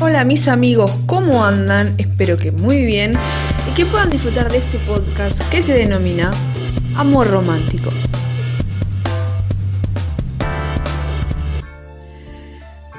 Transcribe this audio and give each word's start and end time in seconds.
Hola 0.00 0.22
mis 0.22 0.46
amigos, 0.46 0.96
¿cómo 1.06 1.44
andan? 1.44 1.92
Espero 1.98 2.36
que 2.36 2.52
muy 2.52 2.84
bien 2.84 3.14
y 3.68 3.74
que 3.74 3.84
puedan 3.84 4.10
disfrutar 4.10 4.48
de 4.48 4.58
este 4.58 4.78
podcast 4.78 5.40
que 5.50 5.60
se 5.60 5.74
denomina 5.74 6.30
Amor 6.94 7.26
Romántico. 7.26 7.90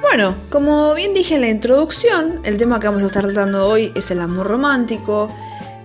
Bueno, 0.02 0.34
como 0.50 0.92
bien 0.92 1.14
dije 1.14 1.36
en 1.36 1.40
la 1.40 1.48
introducción, 1.48 2.42
el 2.44 2.58
tema 2.58 2.78
que 2.78 2.88
vamos 2.88 3.02
a 3.02 3.06
estar 3.06 3.24
tratando 3.24 3.66
hoy 3.66 3.90
es 3.94 4.10
el 4.10 4.20
amor 4.20 4.48
romántico, 4.48 5.34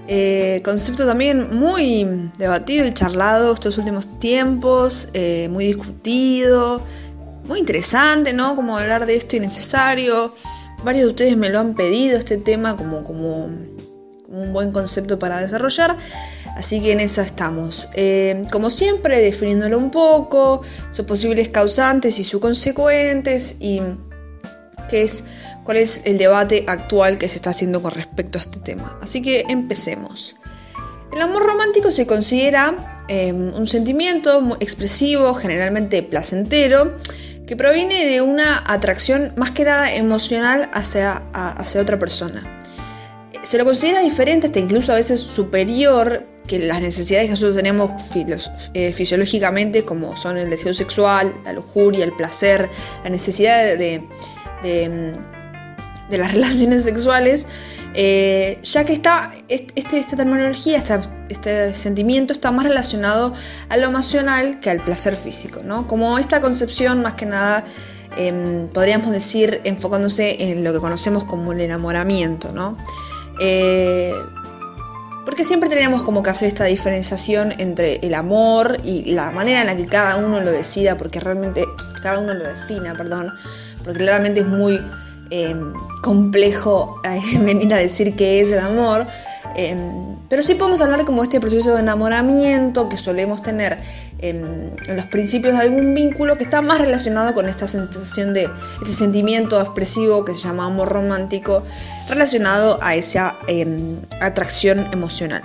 eh, 0.10 0.60
concepto 0.66 1.06
también 1.06 1.56
muy 1.56 2.30
debatido 2.38 2.86
y 2.86 2.94
charlado 2.94 3.54
estos 3.54 3.78
últimos 3.78 4.20
tiempos, 4.20 5.08
eh, 5.14 5.48
muy 5.50 5.68
discutido, 5.68 6.82
muy 7.46 7.60
interesante, 7.60 8.34
¿no? 8.34 8.58
Como 8.58 8.78
hablar 8.78 9.06
de 9.06 9.16
esto 9.16 9.38
innecesario. 9.38 10.34
Varios 10.86 11.06
de 11.06 11.10
ustedes 11.10 11.36
me 11.36 11.50
lo 11.50 11.60
han 11.60 11.74
pedido 11.74 12.16
este 12.16 12.38
tema 12.38 12.78
como, 12.78 13.04
como, 13.04 13.46
un 14.28 14.54
buen 14.54 14.72
concepto 14.72 15.18
para 15.18 15.42
desarrollar. 15.42 15.98
Así 16.56 16.80
que 16.80 16.92
en 16.92 17.00
esa 17.00 17.24
estamos. 17.24 17.90
Eh, 17.96 18.44
como 18.52 18.70
siempre, 18.70 19.18
definiéndolo 19.18 19.80
un 19.80 19.90
poco, 19.90 20.62
sus 20.92 21.06
posibles 21.08 21.50
causantes 21.50 22.20
y 22.20 22.24
sus 22.24 22.40
consecuentes 22.40 23.56
y 23.60 23.82
qué 24.88 25.02
es, 25.02 25.24
cuál 25.64 25.78
es 25.78 26.02
el 26.06 26.20
debate 26.20 26.66
actual 26.68 27.18
que 27.18 27.30
se 27.30 27.38
está 27.38 27.50
haciendo 27.50 27.82
con 27.82 27.92
respecto 27.92 28.38
a 28.38 28.42
este 28.42 28.60
tema. 28.60 29.00
Así 29.02 29.24
que 29.24 29.44
empecemos. 29.50 30.36
El 31.12 31.20
amor 31.20 31.48
romántico 31.48 31.90
se 31.90 32.06
considera 32.06 33.04
eh, 33.08 33.34
un 33.34 33.66
sentimiento 33.66 34.56
expresivo, 34.60 35.34
generalmente 35.34 36.04
placentero, 36.04 37.00
que 37.46 37.56
proviene 37.56 38.06
de 38.06 38.22
una 38.22 38.64
atracción 38.66 39.34
más 39.36 39.52
que 39.52 39.64
nada 39.64 39.94
emocional 39.94 40.70
hacia, 40.74 41.22
hacia 41.34 41.82
otra 41.82 42.00
persona. 42.00 42.60
Se 43.44 43.58
lo 43.58 43.66
considera 43.66 44.00
diferente, 44.00 44.48
hasta 44.48 44.60
incluso 44.60 44.92
a 44.92 44.96
veces 44.96 45.20
superior 45.22 46.26
que 46.48 46.60
las 46.60 46.82
necesidades 46.82 47.26
que 47.26 47.32
nosotros 47.32 47.58
tenemos 47.58 47.92
eh, 48.74 48.94
fisiológicamente, 48.94 49.84
como 49.84 50.16
son 50.18 50.38
el 50.38 50.50
deseo 50.50 50.74
sexual, 50.74 51.34
la 51.44 51.54
lujuria, 51.54 52.06
el 52.06 52.14
placer, 52.14 52.70
la 53.04 53.10
necesidad 53.10 53.64
de, 53.66 53.78
de 54.64 55.16
las 56.10 56.32
relaciones 56.34 56.84
sexuales, 56.84 57.48
eh, 57.94 58.60
ya 58.64 58.86
que 58.86 58.94
está, 58.94 59.32
este, 59.48 60.00
esta 60.00 60.16
terminología, 60.16 60.84
este 61.30 61.74
sentimiento 61.74 62.34
está 62.34 62.52
más 62.52 62.66
relacionado 62.66 63.34
a 63.70 63.78
lo 63.78 63.86
emocional 63.86 64.60
que 64.60 64.70
al 64.70 64.82
placer 64.82 65.16
físico, 65.16 65.62
¿no? 65.64 65.88
Como 65.88 66.18
esta 66.20 66.42
concepción 66.42 67.02
más 67.02 67.14
que 67.14 67.26
nada, 67.26 67.64
em, 68.18 68.68
podríamos 68.70 69.12
decir, 69.12 69.62
enfocándose 69.64 70.52
en 70.52 70.64
lo 70.64 70.74
que 70.74 70.80
conocemos 70.80 71.24
como 71.24 71.54
el 71.54 71.62
enamoramiento, 71.62 72.52
¿no? 72.52 72.78
Eh, 73.40 74.14
porque 75.26 75.44
siempre 75.44 75.70
tenemos 75.70 76.04
como 76.04 76.22
que 76.22 76.30
hacer 76.30 76.48
esta 76.48 76.66
diferenciación 76.66 77.54
entre 77.58 77.96
el 78.04 78.14
amor 78.14 78.78
y 78.84 79.12
la 79.12 79.32
manera 79.32 79.62
en 79.62 79.68
la 79.68 79.76
que 79.76 79.88
cada 79.88 80.18
uno 80.18 80.40
lo 80.40 80.52
decida, 80.52 80.98
porque 80.98 81.20
realmente 81.20 81.66
cada 82.02 82.20
uno 82.20 82.34
lo 82.36 82.46
defina, 82.46 82.94
perdón, 82.96 83.34
porque 83.84 84.00
realmente 84.00 84.42
es 84.42 84.48
muy 84.48 84.80
Em, 85.32 85.74
complejo 86.04 87.02
venir 87.42 87.74
a 87.74 87.78
decir 87.78 88.16
que 88.16 88.42
es 88.42 88.52
el 88.52 88.60
amor, 88.60 89.08
em, 89.56 90.16
pero 90.30 90.44
sí 90.44 90.54
podemos 90.54 90.82
hablar 90.82 91.04
como 91.04 91.24
este 91.24 91.40
proceso 91.40 91.74
de 91.74 91.80
enamoramiento 91.80 92.90
que 92.90 92.98
solemos 92.98 93.42
tener 93.42 93.78
en 94.20 94.76
los 94.88 95.06
principios 95.08 95.54
de 95.54 95.62
algún 95.62 95.96
vínculo 95.96 96.38
que 96.38 96.44
está 96.44 96.62
más 96.62 96.80
relacionado 96.80 97.34
con 97.34 97.50
esta 97.50 97.66
sensación 97.66 98.34
de 98.34 98.50
este 98.82 98.94
sentimiento 98.94 99.60
expresivo 99.60 100.24
que 100.26 100.34
se 100.36 100.42
llama 100.42 100.66
amor 100.66 100.90
romántico 100.90 101.64
relacionado 102.08 102.78
a 102.82 102.96
esa 102.96 103.36
em, 103.48 103.98
atracción 104.22 104.88
emocional. 104.94 105.42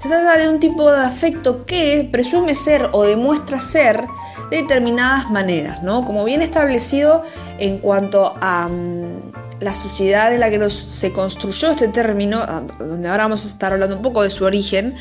Se 0.00 0.08
trata 0.08 0.38
de 0.38 0.48
un 0.48 0.60
tipo 0.60 0.90
de 0.90 1.04
afecto 1.04 1.66
que 1.66 2.08
presume 2.10 2.54
ser 2.54 2.88
o 2.92 3.02
demuestra 3.02 3.60
ser 3.60 4.04
de 4.50 4.58
determinadas 4.58 5.30
maneras, 5.30 5.82
¿no? 5.82 6.04
Como 6.04 6.24
bien 6.24 6.42
establecido 6.42 7.22
en 7.58 7.78
cuanto 7.78 8.34
a 8.40 8.68
mm, 8.68 9.32
la 9.60 9.74
sociedad 9.74 10.32
en 10.32 10.40
la 10.40 10.50
que 10.50 10.70
se 10.70 11.12
construyó 11.12 11.70
este 11.70 11.88
término, 11.88 12.44
donde 12.78 13.08
ahora 13.08 13.24
vamos 13.24 13.44
a 13.44 13.48
estar 13.48 13.72
hablando 13.72 13.96
un 13.96 14.02
poco 14.02 14.22
de 14.22 14.30
su 14.30 14.44
origen, 14.44 14.94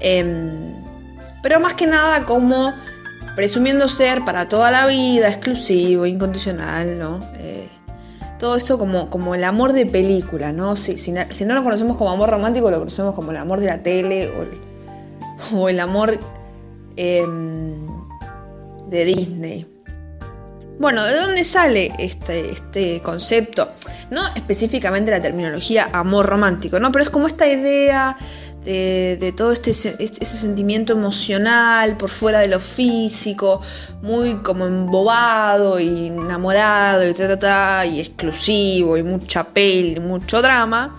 em, 0.00 0.74
pero 1.42 1.60
más 1.60 1.74
que 1.74 1.86
nada 1.86 2.24
como 2.24 2.72
presumiendo 3.36 3.86
ser 3.86 4.24
para 4.24 4.48
toda 4.48 4.70
la 4.70 4.86
vida, 4.86 5.28
exclusivo, 5.28 6.06
incondicional, 6.06 6.98
¿no? 6.98 7.20
Eh, 7.36 7.68
todo 8.38 8.56
esto 8.56 8.78
como, 8.78 9.10
como 9.10 9.34
el 9.34 9.44
amor 9.44 9.72
de 9.72 9.86
película, 9.86 10.52
¿no? 10.52 10.76
Si, 10.76 10.96
si, 10.96 11.12
no 11.12 11.54
lo 11.54 11.62
conocemos 11.62 11.96
como 11.96 12.10
amor 12.10 12.30
romántico, 12.30 12.70
lo 12.70 12.78
conocemos 12.78 13.14
como 13.14 13.30
el 13.30 13.36
amor 13.36 13.60
de 13.60 13.66
la 13.66 13.82
tele 13.82 14.30
o 15.50 15.68
el, 15.68 15.80
amor 15.80 16.18
em, 16.96 17.97
de 18.88 19.04
Disney. 19.04 19.66
Bueno, 20.78 21.04
¿de 21.04 21.16
dónde 21.16 21.42
sale 21.42 21.92
este, 21.98 22.52
este 22.52 23.00
concepto? 23.00 23.68
No 24.10 24.20
específicamente 24.36 25.10
la 25.10 25.20
terminología 25.20 25.88
amor 25.92 26.26
romántico, 26.26 26.78
¿no? 26.78 26.92
Pero 26.92 27.02
es 27.02 27.10
como 27.10 27.26
esta 27.26 27.48
idea 27.48 28.16
de, 28.64 29.32
todo 29.36 29.52
este, 29.52 29.70
ese 29.70 30.24
sentimiento 30.24 30.92
emocional 30.92 31.96
por 31.96 32.10
fuera 32.10 32.40
de 32.40 32.48
lo 32.48 32.60
físico, 32.60 33.60
muy 34.02 34.36
como 34.36 34.66
embobado 34.66 35.80
y 35.80 36.08
enamorado 36.08 37.08
y, 37.08 37.14
ta, 37.14 37.86
y 37.86 38.00
exclusivo 38.00 38.96
y 38.96 39.02
mucha 39.02 39.44
peli, 39.44 39.98
mucho 40.00 40.42
drama. 40.42 40.96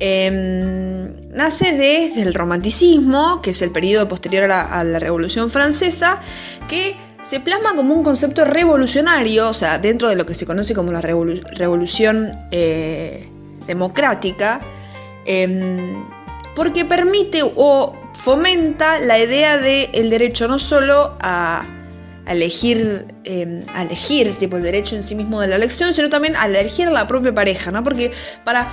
Em, 0.00 1.28
nace 1.30 1.72
desde 1.72 2.22
el 2.22 2.34
romanticismo, 2.34 3.42
que 3.42 3.50
es 3.50 3.62
el 3.62 3.70
periodo 3.70 4.06
posterior 4.06 4.44
a 4.44 4.48
la, 4.48 4.60
a 4.60 4.84
la 4.84 5.00
Revolución 5.00 5.50
Francesa, 5.50 6.20
que 6.68 6.94
se 7.22 7.40
plasma 7.40 7.74
como 7.74 7.94
un 7.94 8.02
concepto 8.02 8.44
revolucionario, 8.44 9.48
o 9.48 9.52
sea, 9.52 9.78
dentro 9.78 10.08
de 10.08 10.16
lo 10.16 10.24
que 10.24 10.34
se 10.34 10.46
conoce 10.46 10.74
como 10.74 10.92
la 10.92 11.00
revolución 11.00 12.30
eh, 12.50 13.28
democrática, 13.66 14.60
em, 15.26 16.04
porque 16.54 16.84
permite 16.84 17.42
o 17.42 17.94
fomenta 18.14 18.98
la 18.98 19.18
idea 19.18 19.58
del 19.58 20.10
derecho 20.10 20.48
no 20.48 20.58
solo 20.58 21.16
a, 21.20 21.64
elegir, 22.26 23.06
em, 23.24 23.62
elegir 23.74 24.36
tipo, 24.36 24.56
el 24.56 24.62
derecho 24.62 24.94
en 24.96 25.02
sí 25.02 25.14
mismo 25.14 25.40
de 25.40 25.48
la 25.48 25.56
elección, 25.56 25.94
sino 25.94 26.10
también 26.10 26.36
a 26.36 26.46
elegir 26.46 26.88
a 26.88 26.90
la 26.90 27.06
propia 27.06 27.34
pareja, 27.34 27.72
¿no? 27.72 27.82
Porque 27.82 28.12
para 28.44 28.70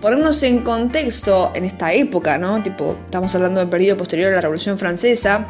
ponernos 0.00 0.42
en 0.42 0.62
contexto 0.62 1.52
en 1.54 1.64
esta 1.64 1.92
época, 1.92 2.36
¿no? 2.36 2.62
Tipo, 2.62 2.96
estamos 3.04 3.32
hablando 3.34 3.60
del 3.60 3.68
periodo 3.68 3.98
posterior 3.98 4.32
a 4.32 4.36
la 4.36 4.40
Revolución 4.40 4.76
Francesa, 4.76 5.46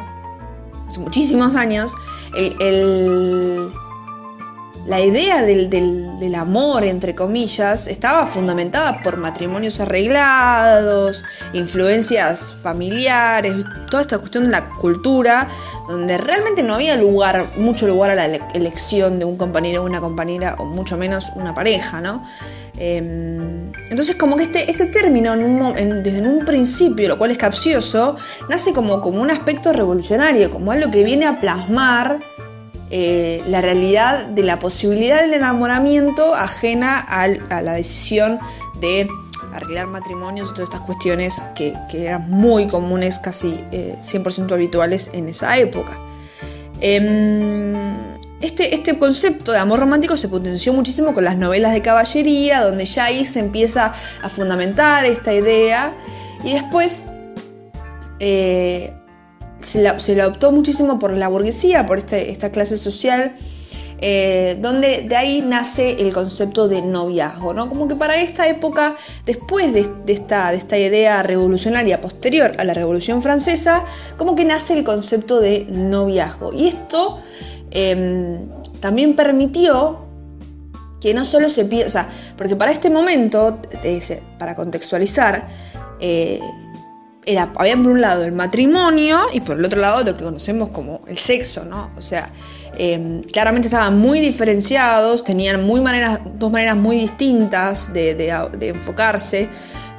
hace 0.91 0.99
muchísimos 0.99 1.55
años, 1.55 1.95
la 4.85 4.99
idea 4.99 5.41
del, 5.41 6.35
amor, 6.35 6.83
entre 6.83 7.15
comillas, 7.15 7.87
estaba 7.87 8.25
fundamentada 8.25 9.01
por 9.01 9.15
matrimonios 9.17 9.79
arreglados, 9.79 11.23
influencias 11.53 12.57
familiares, 12.61 13.53
toda 13.89 14.01
esta 14.01 14.17
cuestión 14.17 14.45
de 14.45 14.51
la 14.51 14.69
cultura, 14.69 15.47
donde 15.87 16.17
realmente 16.17 16.61
no 16.61 16.73
había 16.73 16.97
lugar, 16.97 17.45
mucho 17.57 17.87
lugar 17.87 18.11
a 18.11 18.15
la 18.15 18.25
elección 18.25 19.17
de 19.17 19.23
un 19.23 19.37
compañero 19.37 19.83
o 19.83 19.85
una 19.85 20.01
compañera, 20.01 20.55
o 20.59 20.65
mucho 20.65 20.97
menos 20.97 21.31
una 21.35 21.53
pareja, 21.53 22.01
¿no? 22.01 22.23
Em, 22.83 23.71
entonces 23.91 24.15
como 24.15 24.35
que 24.35 24.43
este, 24.45 24.71
este 24.71 24.87
término 24.87 25.35
desde 25.35 26.21
un 26.21 26.43
principio, 26.45 27.07
lo 27.07 27.15
cual 27.19 27.29
es 27.29 27.37
capcioso, 27.37 28.15
nace 28.49 28.73
como, 28.73 29.01
como 29.01 29.21
un 29.21 29.29
aspecto 29.29 29.71
revolucionario, 29.71 30.49
como 30.49 30.71
algo 30.71 30.89
que 30.89 31.03
viene 31.03 31.27
a 31.27 31.39
plasmar 31.39 32.21
eh, 32.89 33.43
la 33.47 33.61
realidad 33.61 34.25
de 34.25 34.41
la 34.41 34.57
posibilidad 34.57 35.21
del 35.21 35.35
enamoramiento 35.35 36.33
ajena 36.33 36.97
a 36.99 37.61
la 37.61 37.73
decisión 37.73 38.39
de 38.79 39.07
arreglar 39.53 39.85
matrimonios 39.85 40.49
y 40.49 40.53
todas 40.53 40.69
estas 40.69 40.81
cuestiones 40.81 41.43
que, 41.53 41.75
eran 41.93 42.31
muy 42.31 42.67
comunes, 42.67 43.19
casi 43.19 43.63
100% 43.71 44.49
eh, 44.49 44.53
habituales 44.55 45.11
en 45.13 45.29
esa 45.29 45.55
época. 45.55 45.99
Em, 46.79 48.10
este, 48.41 48.73
este, 48.73 48.97
concepto 48.97 49.51
de 49.51 49.59
amor 49.59 49.79
romántico 49.79 50.17
se 50.17 50.27
potenció 50.27 50.73
muchísimo 50.73 51.13
con 51.13 51.23
las 51.23 51.37
novelas 51.37 51.73
de 51.73 51.81
caballería, 51.81 52.63
donde 52.63 52.85
ya 52.85 53.05
ahí 53.05 53.25
se 53.25 53.39
empieza 53.39 53.93
a 54.21 54.29
fundamentar 54.29 55.05
esta 55.05 55.33
idea. 55.33 55.95
Y 56.43 56.53
después 56.53 57.03
eh, 58.19 58.93
se, 59.59 59.81
la, 59.81 60.27
optó 60.27 60.51
muchísimo 60.51 60.99
por 60.99 61.13
la 61.13 61.27
burguesía, 61.27 61.85
por 61.85 61.99
este, 61.99 62.31
esta 62.31 62.51
clase 62.51 62.77
social, 62.77 63.35
eh, 64.03 64.57
donde 64.59 65.03
de 65.07 65.15
ahí 65.15 65.41
nace 65.41 66.01
el 66.01 66.11
concepto 66.11 66.67
de 66.67 66.81
noviazgo, 66.81 67.53
¿no? 67.53 67.69
Como 67.69 67.87
que 67.87 67.95
para 67.95 68.19
esta 68.19 68.47
época, 68.47 68.95
después 69.27 69.71
de, 69.73 69.87
esta, 70.07 70.49
de 70.49 70.57
esta 70.57 70.79
idea 70.79 71.21
revolucionaria 71.21 72.01
posterior 72.01 72.53
a 72.57 72.63
la 72.63 72.73
Revolución 72.73 73.21
Francesa, 73.21 73.85
como 74.17 74.35
que 74.35 74.43
nace 74.43 74.73
el 74.73 74.83
concepto 74.83 75.39
de 75.39 75.67
noviazgo. 75.69 76.51
Y 76.51 76.67
esto 76.67 77.19
Em, 77.71 78.49
también 78.79 79.15
permitió 79.15 79.99
que 80.99 81.13
no 81.13 81.25
solo 81.25 81.49
se 81.49 81.65
piensa, 81.65 81.87
o 81.87 81.89
sea, 81.89 82.09
porque 82.37 82.55
para 82.55 82.71
este 82.71 82.89
momento, 82.89 83.59
para 84.37 84.55
contextualizar, 84.55 85.47
eh, 85.99 86.39
había 87.55 87.75
por 87.77 87.87
un 87.87 88.01
lado 88.01 88.23
el 88.23 88.31
matrimonio 88.31 89.19
y 89.33 89.41
por 89.41 89.57
el 89.57 89.65
otro 89.65 89.79
lado 89.79 90.03
lo 90.03 90.15
que 90.15 90.23
conocemos 90.23 90.69
como 90.69 91.01
el 91.07 91.17
sexo, 91.17 91.65
¿no? 91.65 91.91
O 91.97 92.01
sea, 92.01 92.31
em, 92.77 93.21
claramente 93.23 93.67
estaban 93.67 93.97
muy 93.99 94.19
diferenciados, 94.19 95.23
tenían 95.23 95.63
muy 95.63 95.81
maneras, 95.81 96.19
dos 96.35 96.51
maneras 96.51 96.75
muy 96.75 96.97
distintas 96.97 97.93
de, 97.93 98.15
de, 98.15 98.67
enfocarse. 98.67 99.49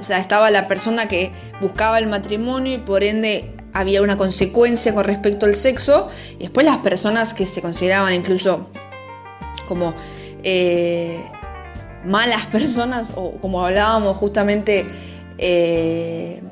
O 0.00 0.02
sea, 0.02 0.18
estaba 0.18 0.50
la 0.50 0.66
persona 0.66 1.06
que 1.06 1.32
buscaba 1.60 1.98
el 1.98 2.08
matrimonio 2.08 2.74
y 2.74 2.78
por 2.78 3.04
ende 3.04 3.54
había 3.72 4.02
una 4.02 4.16
consecuencia 4.16 4.94
con 4.94 5.04
respecto 5.04 5.46
al 5.46 5.54
sexo, 5.54 6.08
y 6.34 6.40
después 6.40 6.66
las 6.66 6.78
personas 6.78 7.34
que 7.34 7.46
se 7.46 7.62
consideraban 7.62 8.12
incluso 8.14 8.66
como 9.66 9.94
eh, 10.42 11.24
malas 12.04 12.46
personas, 12.46 13.14
o 13.16 13.32
como 13.32 13.64
hablábamos 13.64 14.16
justamente, 14.16 14.86
eh, 15.38 16.42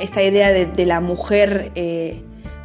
esta 0.00 0.22
idea 0.22 0.52
de, 0.52 0.86
la 0.86 1.00
mujer 1.00 1.70
eh, 1.74 2.22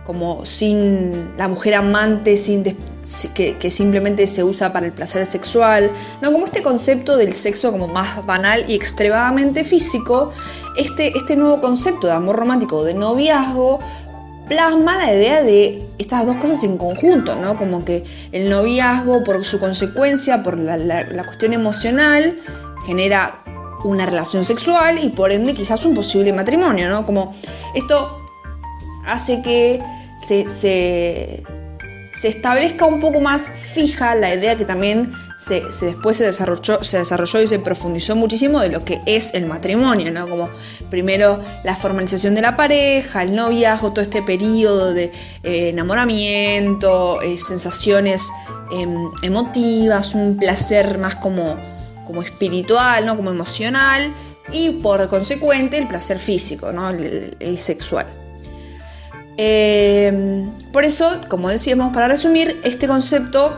como 0.07 0.45
sin 0.45 1.37
la 1.37 1.49
mujer 1.49 1.75
amante 1.75 2.37
sin 2.37 2.63
que, 2.63 3.69
simplemente 3.69 4.25
se 4.25 4.41
usa 4.41 4.71
para 4.71 4.85
el 4.85 4.93
placer 4.93 5.25
sexual 5.25 5.91
no 6.21 6.31
como 6.31 6.45
este 6.45 6.63
concepto 6.63 7.17
del 7.17 7.33
sexo 7.33 7.73
como 7.73 7.89
más 7.89 8.25
banal 8.25 8.63
y 8.69 8.75
extremadamente 8.75 9.65
físico 9.65 10.31
este, 10.77 11.17
este 11.17 11.35
nuevo 11.35 11.59
concepto 11.59 12.07
de 12.07 12.13
amor 12.13 12.37
romántico 12.37 12.85
de 12.85 12.93
noviazgo 12.93 13.79
plasma 14.47 14.95
la 14.95 15.13
idea 15.13 15.43
de 15.43 15.83
estas 15.97 16.25
dos 16.25 16.37
cosas 16.37 16.63
en 16.63 16.77
conjunto, 16.77 17.35
¿no? 17.35 17.57
Como 17.57 17.83
que 17.83 18.05
el 18.31 18.49
noviazgo, 18.49 19.21
por 19.25 19.43
su 19.43 19.59
consecuencia, 19.59 20.41
por 20.41 20.57
la, 20.57 21.25
cuestión 21.25 21.51
emocional, 21.51 22.37
genera 22.85 23.43
una 23.83 24.05
relación 24.05 24.45
sexual 24.45 25.03
y 25.03 25.09
por 25.09 25.33
ende 25.33 25.53
quizás 25.53 25.83
un 25.83 25.93
posible 25.93 26.31
matrimonio, 26.31 26.87
¿no? 26.87 27.05
Como 27.05 27.35
esto 27.75 28.21
hace 29.05 29.41
que 29.41 29.81
se, 30.17 31.43
establezca 32.23 32.85
un 32.85 32.99
poco 32.99 33.21
más 33.21 33.51
fija 33.51 34.15
la 34.15 34.33
idea 34.33 34.55
que 34.55 34.65
también 34.65 35.11
se, 35.37 35.61
después 35.81 36.17
se 36.17 36.25
desarrolló, 36.25 36.83
se 36.83 36.97
desarrolló 36.97 37.41
y 37.41 37.47
se 37.47 37.59
profundizó 37.59 38.15
muchísimo 38.15 38.59
de 38.59 38.69
lo 38.69 38.83
que 38.83 39.01
es 39.05 39.33
el 39.35 39.45
matrimonio, 39.45 40.11
¿no? 40.11 40.27
Como 40.27 40.49
primero 40.89 41.39
la 41.63 41.75
formalización 41.75 42.33
de 42.33 42.41
la 42.41 42.57
pareja, 42.57 43.21
el 43.21 43.35
noviazgo, 43.35 43.91
todo 43.91 44.01
este 44.01 44.23
periodo 44.23 44.93
de 44.93 45.11
eh, 45.43 45.69
enamoramiento, 45.69 47.21
eh, 47.21 47.37
sensaciones 47.37 48.31
em, 48.71 49.11
emotivas, 49.21 50.15
un 50.15 50.37
placer 50.37 50.97
más 50.97 51.15
como, 51.17 51.55
como 52.05 52.23
espiritual, 52.23 53.05
¿no? 53.05 53.15
Como 53.15 53.29
emocional 53.29 54.11
y 54.51 54.79
por 54.81 55.07
consecuente 55.07 55.77
el 55.77 55.87
placer 55.87 56.17
físico, 56.17 56.71
¿no? 56.71 56.89
el 56.89 57.57
sexual. 57.59 58.26
Eh, 59.37 60.47
por 60.73 60.83
eso, 60.83 61.21
como 61.29 61.49
decíamos, 61.49 61.93
para 61.93 62.07
resumir, 62.07 62.59
este 62.63 62.87
concepto 62.87 63.51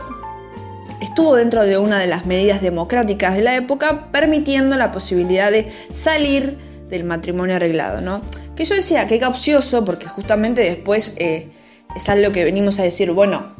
estuvo 1.00 1.34
dentro 1.34 1.62
de 1.62 1.78
una 1.78 1.98
de 1.98 2.06
las 2.06 2.26
medidas 2.26 2.60
democráticas 2.60 3.34
de 3.34 3.42
la 3.42 3.56
época, 3.56 4.10
permitiendo 4.12 4.76
la 4.76 4.92
posibilidad 4.92 5.50
de 5.50 5.72
salir 5.90 6.58
del 6.88 7.04
matrimonio 7.04 7.56
arreglado, 7.56 8.00
¿no? 8.00 8.20
Que 8.54 8.64
yo 8.64 8.74
decía 8.74 9.06
que 9.06 9.18
capcioso, 9.18 9.84
porque 9.84 10.06
justamente 10.06 10.62
después 10.62 11.14
eh, 11.18 11.48
es 11.96 12.08
algo 12.08 12.32
que 12.32 12.44
venimos 12.44 12.78
a 12.78 12.82
decir, 12.82 13.10
bueno, 13.12 13.54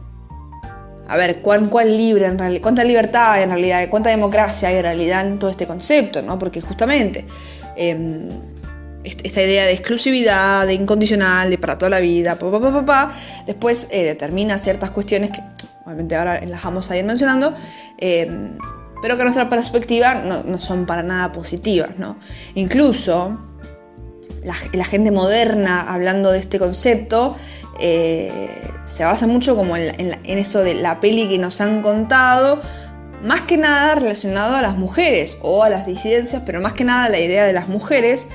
a 1.09 1.17
ver, 1.17 1.41
¿cuán, 1.43 1.69
cuán 1.69 1.97
libre 1.97 2.27
en 2.27 2.39
realidad, 2.39 2.63
cuánta 2.63 2.85
libertad 2.85 3.33
hay 3.33 3.43
en 3.43 3.51
realidad, 3.51 3.89
cuánta 3.89 4.11
democracia 4.11 4.69
hay 4.69 4.77
en 4.77 4.83
realidad 4.83 5.27
en 5.27 5.39
todo 5.39 5.51
este 5.51 5.67
concepto, 5.67 6.23
¿no? 6.23 6.39
Porque 6.39 6.61
justamente 6.61 7.27
em, 7.77 8.29
esta 9.05 9.43
idea 9.43 9.65
de 9.65 9.73
exclusividad, 9.73 10.67
de 10.67 10.75
incondicional, 10.75 11.51
de 11.51 11.59
para 11.59 11.79
toda 11.79 11.91
la 11.91 12.01
vida, 12.01 12.39
después 13.47 13.89
eh, 13.91 14.05
determina 14.05 14.59
ciertas 14.59 14.91
cuestiones 14.91 15.31
que 15.31 15.41
obviamente 15.85 16.17
ahora 16.17 16.41
las 16.47 16.63
vamos 16.63 16.91
a 16.91 16.97
ir 16.97 17.05
mencionando, 17.05 17.55
eh, 17.99 18.31
pero 19.03 19.17
que 19.17 19.23
a 19.23 19.25
nuestra 19.25 19.49
perspectiva 19.49 20.15
no, 20.15 20.61
son 20.61 20.87
para 20.87 21.03
nada 21.03 21.33
positivas. 21.33 21.99
¿no? 21.99 22.19
Incluso 22.55 23.39
la, 24.45 24.85
gente 24.85 25.11
moderna, 25.11 25.81
hablando 25.81 26.33
de 26.33 26.39
este 26.39 26.59
concepto, 26.59 27.37
eh, 27.81 28.51
se 28.85 29.05
basa 29.05 29.27
mucho 29.27 29.57
como 29.57 29.77
en, 29.77 30.17
eso 30.25 30.63
de 30.63 30.75
la 30.75 31.01
peli 31.01 31.29
que 31.29 31.39
nos 31.39 31.61
han 31.61 31.83
contado, 31.83 32.61
más 33.23 33.43
que 33.43 33.57
nada 33.57 33.95
relacionado 33.95 34.57
a 34.57 34.63
las 34.63 34.77
mujeres 34.77 35.39
o 35.43 35.63
a 35.63 35.71
las 35.71 35.87
disidencias, 35.87 36.43
pero 36.47 36.61
más 36.61 36.73
que 36.73 36.85
nada 36.85 37.09
la 37.09 37.19
idea 37.19 37.45
de 37.45 37.53
las 37.53 37.69
mujeres 37.69 38.29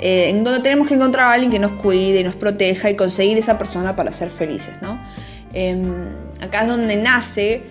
eh, 0.00 0.30
en 0.30 0.44
donde 0.44 0.60
tenemos 0.60 0.86
que 0.86 0.94
encontrar 0.94 1.26
a 1.26 1.32
alguien 1.32 1.50
que 1.50 1.58
nos 1.58 1.72
cuide 1.72 2.20
y 2.20 2.24
nos 2.24 2.34
proteja 2.34 2.90
y 2.90 2.96
conseguir 2.96 3.38
esa 3.38 3.58
persona 3.58 3.96
para 3.96 4.12
ser 4.12 4.30
felices. 4.30 4.74
Em, 5.52 5.92
acá 6.40 6.62
es 6.62 6.68
donde 6.68 6.96
nace 6.96 7.62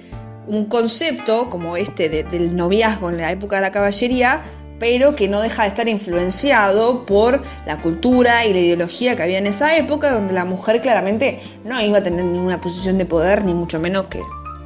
un 0.47 0.65
concepto 0.65 1.47
como 1.49 1.77
este 1.77 2.09
del 2.09 2.55
noviazgo 2.55 3.09
en 3.09 3.17
la 3.17 3.31
época 3.31 3.57
de 3.57 3.61
la 3.61 3.71
caballería, 3.71 4.41
pero 4.79 5.15
que 5.15 5.27
no 5.27 5.41
deja 5.41 5.63
de 5.63 5.69
estar 5.69 5.87
influenciado 5.87 7.05
por 7.05 7.43
la 7.65 7.77
cultura 7.77 8.45
y 8.45 8.53
la 8.53 8.59
ideología 8.59 9.15
que 9.15 9.23
había 9.23 9.37
en 9.37 9.47
esa 9.47 9.75
época, 9.75 10.11
donde 10.11 10.33
la 10.33 10.45
mujer 10.45 10.81
claramente 10.81 11.39
no 11.65 11.79
iba 11.81 11.99
a 11.99 12.03
tener 12.03 12.23
ninguna 12.23 12.61
posición 12.61 12.97
de 12.97 13.05
poder, 13.05 13.43
ni 13.43 13.53
mucho 13.53 13.79
menos 13.79 14.05
que 14.05 14.21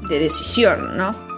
de 0.09 0.19
decisión, 0.19 0.97
¿no? 0.97 1.32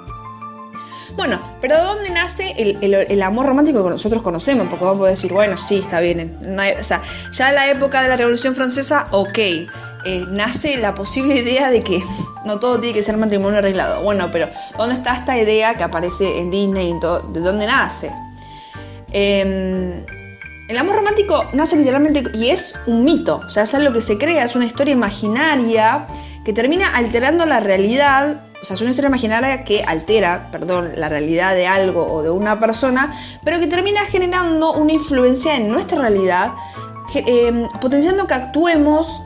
Bueno, 1.15 1.39
pero 1.62 1.77
¿de 1.77 1.83
dónde 1.83 2.09
nace 2.09 2.56
el, 2.57 3.21
amor 3.21 3.45
romántico 3.45 3.83
que 3.83 3.89
nosotros 3.89 4.21
conocemos? 4.21 4.67
Porque 4.69 4.83
vamos 4.83 5.07
a 5.07 5.12
decir, 5.12 5.31
bueno, 5.31 5.56
sí, 5.56 5.77
está 5.79 6.01
bien. 6.01 6.38
o 6.77 6.83
sea, 6.83 7.01
ya 7.31 7.50
en 7.50 7.56
la 7.56 7.69
época 7.69 8.01
de 8.01 8.09
la 8.09 8.17
Revolución 8.17 8.53
Francesa, 8.53 9.07
ok, 9.12 9.38
eh, 9.38 10.25
nace 10.29 10.77
la 10.77 10.94
posible 10.94 11.35
idea 11.35 11.71
de 11.71 11.81
que 11.81 12.00
no 12.45 12.59
todo 12.59 12.79
tiene 12.79 12.94
que 12.94 13.03
ser 13.03 13.15
matrimonio 13.17 13.59
arreglado. 13.59 14.03
Bueno, 14.03 14.29
pero 14.31 14.50
¿dónde 14.77 14.95
está 14.95 15.15
esta 15.15 15.38
idea 15.38 15.75
que 15.75 15.83
aparece 15.83 16.39
en 16.39 16.51
Disney 16.51 16.91
y 16.91 17.00
todo? 17.00 17.19
¿De 17.31 17.39
dónde 17.39 17.65
nace? 17.65 18.12
Em, 19.13 20.03
el 20.67 20.77
amor 20.77 20.97
romántico 20.97 21.50
nace 21.53 21.77
literalmente 21.77 22.23
y 22.33 22.50
es 22.50 22.75
un 22.88 23.06
mito, 23.06 23.41
o 23.45 23.50
sea, 23.50 23.63
es 23.63 23.73
algo 23.73 23.94
que 23.94 24.01
se 24.01 24.17
crea, 24.17 24.44
es 24.44 24.56
una 24.56 24.65
historia 24.65 24.91
imaginaria 24.91 26.07
que 26.44 26.53
termina 26.53 26.89
alterando 26.89 27.45
la 27.45 27.59
realidad 27.59 28.44
o 28.65 28.67
sea, 28.67 28.73
es 28.73 28.81
una 28.81 28.89
historia 28.89 29.09
imaginaria 29.09 29.63
que 29.63 29.83
altera, 29.83 30.50
perdón, 30.50 30.93
la 30.95 31.07
realidad 31.07 31.53
de 31.53 31.67
algo 31.67 32.12
o 32.12 32.24
de 32.24 32.31
una 32.31 32.60
persona, 32.60 33.15
pero 33.43 33.60
que 33.60 33.67
termina 33.67 34.03
generando 34.07 34.74
una 34.74 34.91
influencia 34.91 35.55
en 35.55 35.69
nuestra 35.69 36.00
realidad, 36.00 36.53
em, 37.13 37.67
potenciando 37.79 38.25
que 38.25 38.34
actuemos, 38.34 39.22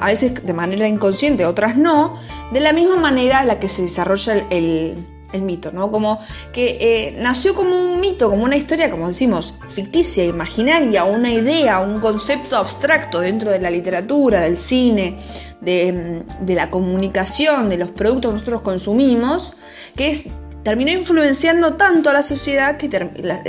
a 0.00 0.06
veces 0.06 0.46
de 0.46 0.52
manera 0.52 0.86
inconsciente, 0.86 1.44
otras 1.46 1.76
no, 1.76 2.14
de 2.52 2.60
la 2.60 2.72
misma 2.72 2.94
manera 2.94 3.40
en 3.40 3.48
la 3.48 3.58
que 3.58 3.68
se 3.68 3.82
desarrolla 3.82 4.34
el, 4.50 4.96
mito, 5.42 5.72
¿no? 5.72 5.90
Como 5.90 6.20
que 6.52 6.78
eh, 6.80 7.16
nació 7.18 7.54
como 7.54 7.76
un 7.78 8.00
mito, 8.00 8.30
como 8.30 8.44
una 8.44 8.56
historia, 8.56 8.90
como 8.90 9.08
decimos, 9.08 9.54
ficticia, 9.68 10.24
imaginaria, 10.24 11.04
una 11.04 11.32
idea, 11.32 11.80
un 11.80 12.00
concepto 12.00 12.56
abstracto 12.56 13.20
dentro 13.20 13.50
de 13.50 13.58
la 13.58 13.70
literatura, 13.70 14.40
del 14.40 14.58
cine, 14.58 15.16
de, 15.60 16.54
la 16.54 16.70
comunicación, 16.70 17.68
de 17.68 17.78
los 17.78 17.90
productos 17.90 18.30
que 18.30 18.32
nosotros 18.34 18.60
consumimos, 18.62 19.56
que 19.96 20.10
es, 20.10 20.26
terminó 20.62 20.90
influenciando 20.90 21.76
tanto 21.76 22.10
a 22.10 22.12
la 22.12 22.22
sociedad 22.22 22.76
que 22.76 22.88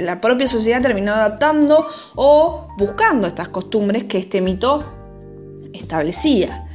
la, 0.01 0.22
propia 0.22 0.48
sociedad 0.48 0.82
terminó 0.82 1.13
adaptando 1.13 1.86
o 2.15 2.67
buscando 2.77 3.27
estas 3.27 3.50
costumbres 3.50 4.06
que 4.06 4.17
este 4.17 4.41
mito 4.41 4.84
establecía. 5.74 6.65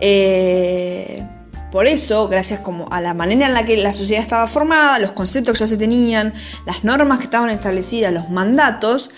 Eh, 0.00 1.22
por 1.70 1.86
eso, 1.86 2.28
gracias 2.28 2.60
como 2.60 2.86
a 2.90 3.00
la 3.00 3.14
manera 3.14 3.46
en 3.46 3.54
la 3.54 3.64
que 3.64 3.76
la 3.76 3.92
sociedad 3.92 4.22
estaba 4.22 4.46
formada, 4.48 4.98
los 4.98 5.12
conceptos 5.12 5.54
que 5.54 5.60
ya 5.60 5.66
se 5.66 5.76
tenían, 5.76 6.34
las 6.66 6.82
normas 6.82 7.18
que 7.18 7.24
estaban 7.24 7.50
establecidas, 7.50 8.12
los 8.12 8.28
mandatos, 8.28 9.10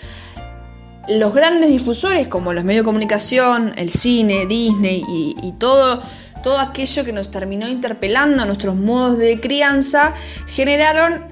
los 1.07 1.33
grandes 1.33 1.69
difusores 1.69 2.27
como 2.27 2.53
los 2.53 2.63
medios 2.63 2.83
de 2.83 2.85
comunicación, 2.85 3.73
el 3.75 3.89
cine, 3.89 4.45
Disney 4.45 5.03
y, 5.07 5.51
todo, 5.53 6.01
todo 6.43 6.59
aquello 6.59 7.03
que 7.03 7.11
nos 7.11 7.31
terminó 7.31 7.67
interpelando 7.67 8.43
a 8.43 8.45
nuestros 8.45 8.75
modos 8.75 9.17
de 9.17 9.39
crianza, 9.39 10.13
generaron 10.47 11.23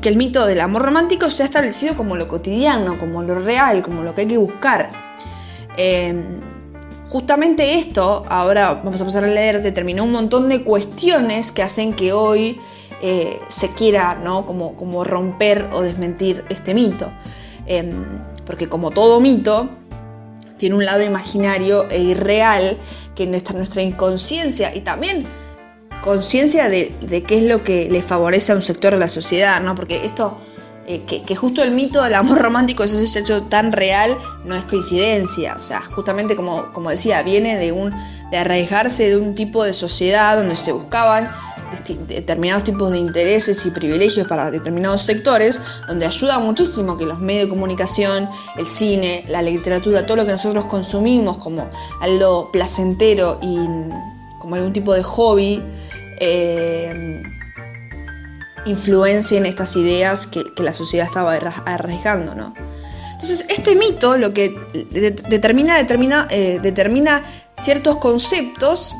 que 0.00 0.08
el 0.08 0.16
mito 0.16 0.46
del 0.46 0.60
amor 0.60 0.82
romántico 0.82 1.28
sea 1.28 1.44
establecido 1.44 1.96
como 1.96 2.16
lo 2.16 2.28
cotidiano, 2.28 2.98
como 2.98 3.22
lo 3.22 3.40
real, 3.40 3.82
como 3.82 4.02
lo 4.02 4.14
que 4.14 4.22
hay 4.22 4.28
que 4.28 4.38
buscar. 4.38 4.88
Em, 5.76 6.47
justamente 7.08 7.78
esto, 7.78 8.24
ahora 8.28 8.74
vamos 8.74 9.00
a 9.00 9.04
pasar 9.04 9.24
a 9.24 9.28
leer, 9.28 9.62
determinó 9.62 10.04
un 10.04 10.12
montón 10.12 10.48
de 10.48 10.62
cuestiones 10.62 11.52
que 11.52 11.62
hacen 11.62 11.92
que 11.92 12.12
hoy 12.12 12.60
eh, 13.02 13.40
se 13.48 13.70
quiera 13.70 14.14
¿no? 14.16 14.44
como, 14.44 14.74
como 14.74 15.04
romper 15.04 15.68
o 15.72 15.82
desmentir 15.82 16.44
este 16.48 16.74
mito. 16.74 17.10
Em, 17.66 18.04
porque 18.44 18.68
como 18.68 18.90
todo 18.90 19.20
mito, 19.20 19.68
tiene 20.56 20.74
un 20.74 20.84
lado 20.84 21.02
imaginario 21.02 21.88
e 21.90 22.00
irreal 22.00 22.76
que 23.14 23.26
nuestra, 23.26 23.56
nuestra 23.56 23.82
inconsciencia 23.82 24.74
y 24.74 24.80
también 24.80 25.24
conciencia 26.02 26.68
de, 26.68 26.92
qué 27.26 27.38
es 27.38 27.44
lo 27.44 27.62
que 27.62 27.88
le 27.90 28.02
favorece 28.02 28.52
a 28.52 28.54
un 28.54 28.62
sector 28.62 28.92
de 28.94 28.98
la 28.98 29.08
sociedad, 29.08 29.60
¿no? 29.60 29.74
Porque 29.74 30.06
esto, 30.06 30.38
eh, 30.90 31.02
que, 31.04 31.36
justo 31.36 31.62
el 31.62 31.72
mito 31.72 32.02
del 32.02 32.14
amor 32.14 32.38
romántico 32.42 32.82
es 32.82 32.94
ese 32.94 33.18
hecho 33.18 33.42
tan 33.42 33.72
real, 33.72 34.16
no 34.44 34.56
es 34.56 34.64
coincidencia. 34.64 35.54
O 35.58 35.60
sea, 35.60 35.82
justamente 35.82 36.34
como, 36.34 36.72
como 36.72 36.88
decía, 36.88 37.22
viene 37.22 37.58
de, 37.58 37.72
un, 37.72 37.92
de 38.30 38.38
arraigarse 38.38 39.10
de 39.10 39.18
un 39.18 39.34
tipo 39.34 39.64
de 39.64 39.74
sociedad 39.74 40.38
donde 40.38 40.56
se 40.56 40.72
buscaban 40.72 41.30
determinados 42.06 42.64
tipos 42.64 42.90
de 42.90 42.96
intereses 42.96 43.66
y 43.66 43.70
privilegios 43.70 44.26
para 44.26 44.50
determinados 44.50 45.02
sectores, 45.02 45.60
donde 45.86 46.06
ayuda 46.06 46.38
muchísimo 46.38 46.96
que 46.96 47.04
los 47.04 47.18
medios 47.18 47.44
de 47.44 47.50
comunicación, 47.50 48.28
el 48.56 48.66
cine, 48.66 49.26
la 49.28 49.42
literatura, 49.42 50.06
todo 50.06 50.16
lo 50.16 50.24
que 50.24 50.32
nosotros 50.32 50.64
consumimos 50.64 51.36
como 51.36 51.68
algo 52.00 52.50
placentero 52.50 53.38
y 53.42 53.58
como 54.38 54.54
algún 54.54 54.72
tipo 54.72 54.94
de 54.94 55.02
hobby, 55.02 55.62
eh, 56.20 57.22
influencien 58.66 59.46
estas 59.46 59.76
ideas 59.76 60.26
que, 60.26 60.44
la 60.58 60.72
sociedad 60.72 61.06
estaba 61.06 61.34
arriesgando, 61.34 62.34
¿no? 62.34 62.54
Entonces, 63.12 63.46
este 63.48 63.74
mito 63.74 64.16
lo 64.16 64.32
que 64.32 64.56
determina, 65.28 65.76
determina, 65.76 66.28
eh, 66.30 66.60
determina 66.62 67.24
ciertos 67.58 67.96
conceptos 67.96 68.94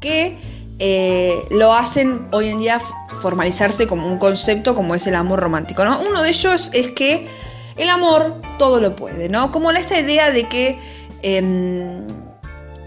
que 0.00 0.38
eh, 0.80 1.42
lo 1.50 1.72
hacen 1.72 2.26
hoy 2.32 2.48
en 2.48 2.58
día 2.58 2.80
formalizarse 3.20 3.86
como 3.86 4.06
un 4.06 4.18
concepto 4.18 4.74
como 4.74 4.94
es 4.94 5.06
el 5.06 5.14
amor 5.14 5.38
romántico. 5.38 5.84
¿no? 5.84 6.00
Uno 6.00 6.22
de 6.22 6.30
ellos 6.30 6.70
es 6.72 6.88
que 6.88 7.28
el 7.76 7.88
amor 7.90 8.40
todo 8.58 8.80
lo 8.80 8.96
puede, 8.96 9.28
¿no? 9.28 9.52
Como 9.52 9.70
esta 9.70 9.98
idea 10.00 10.30
de 10.30 10.48
que 10.48 10.78
em, 11.22 12.06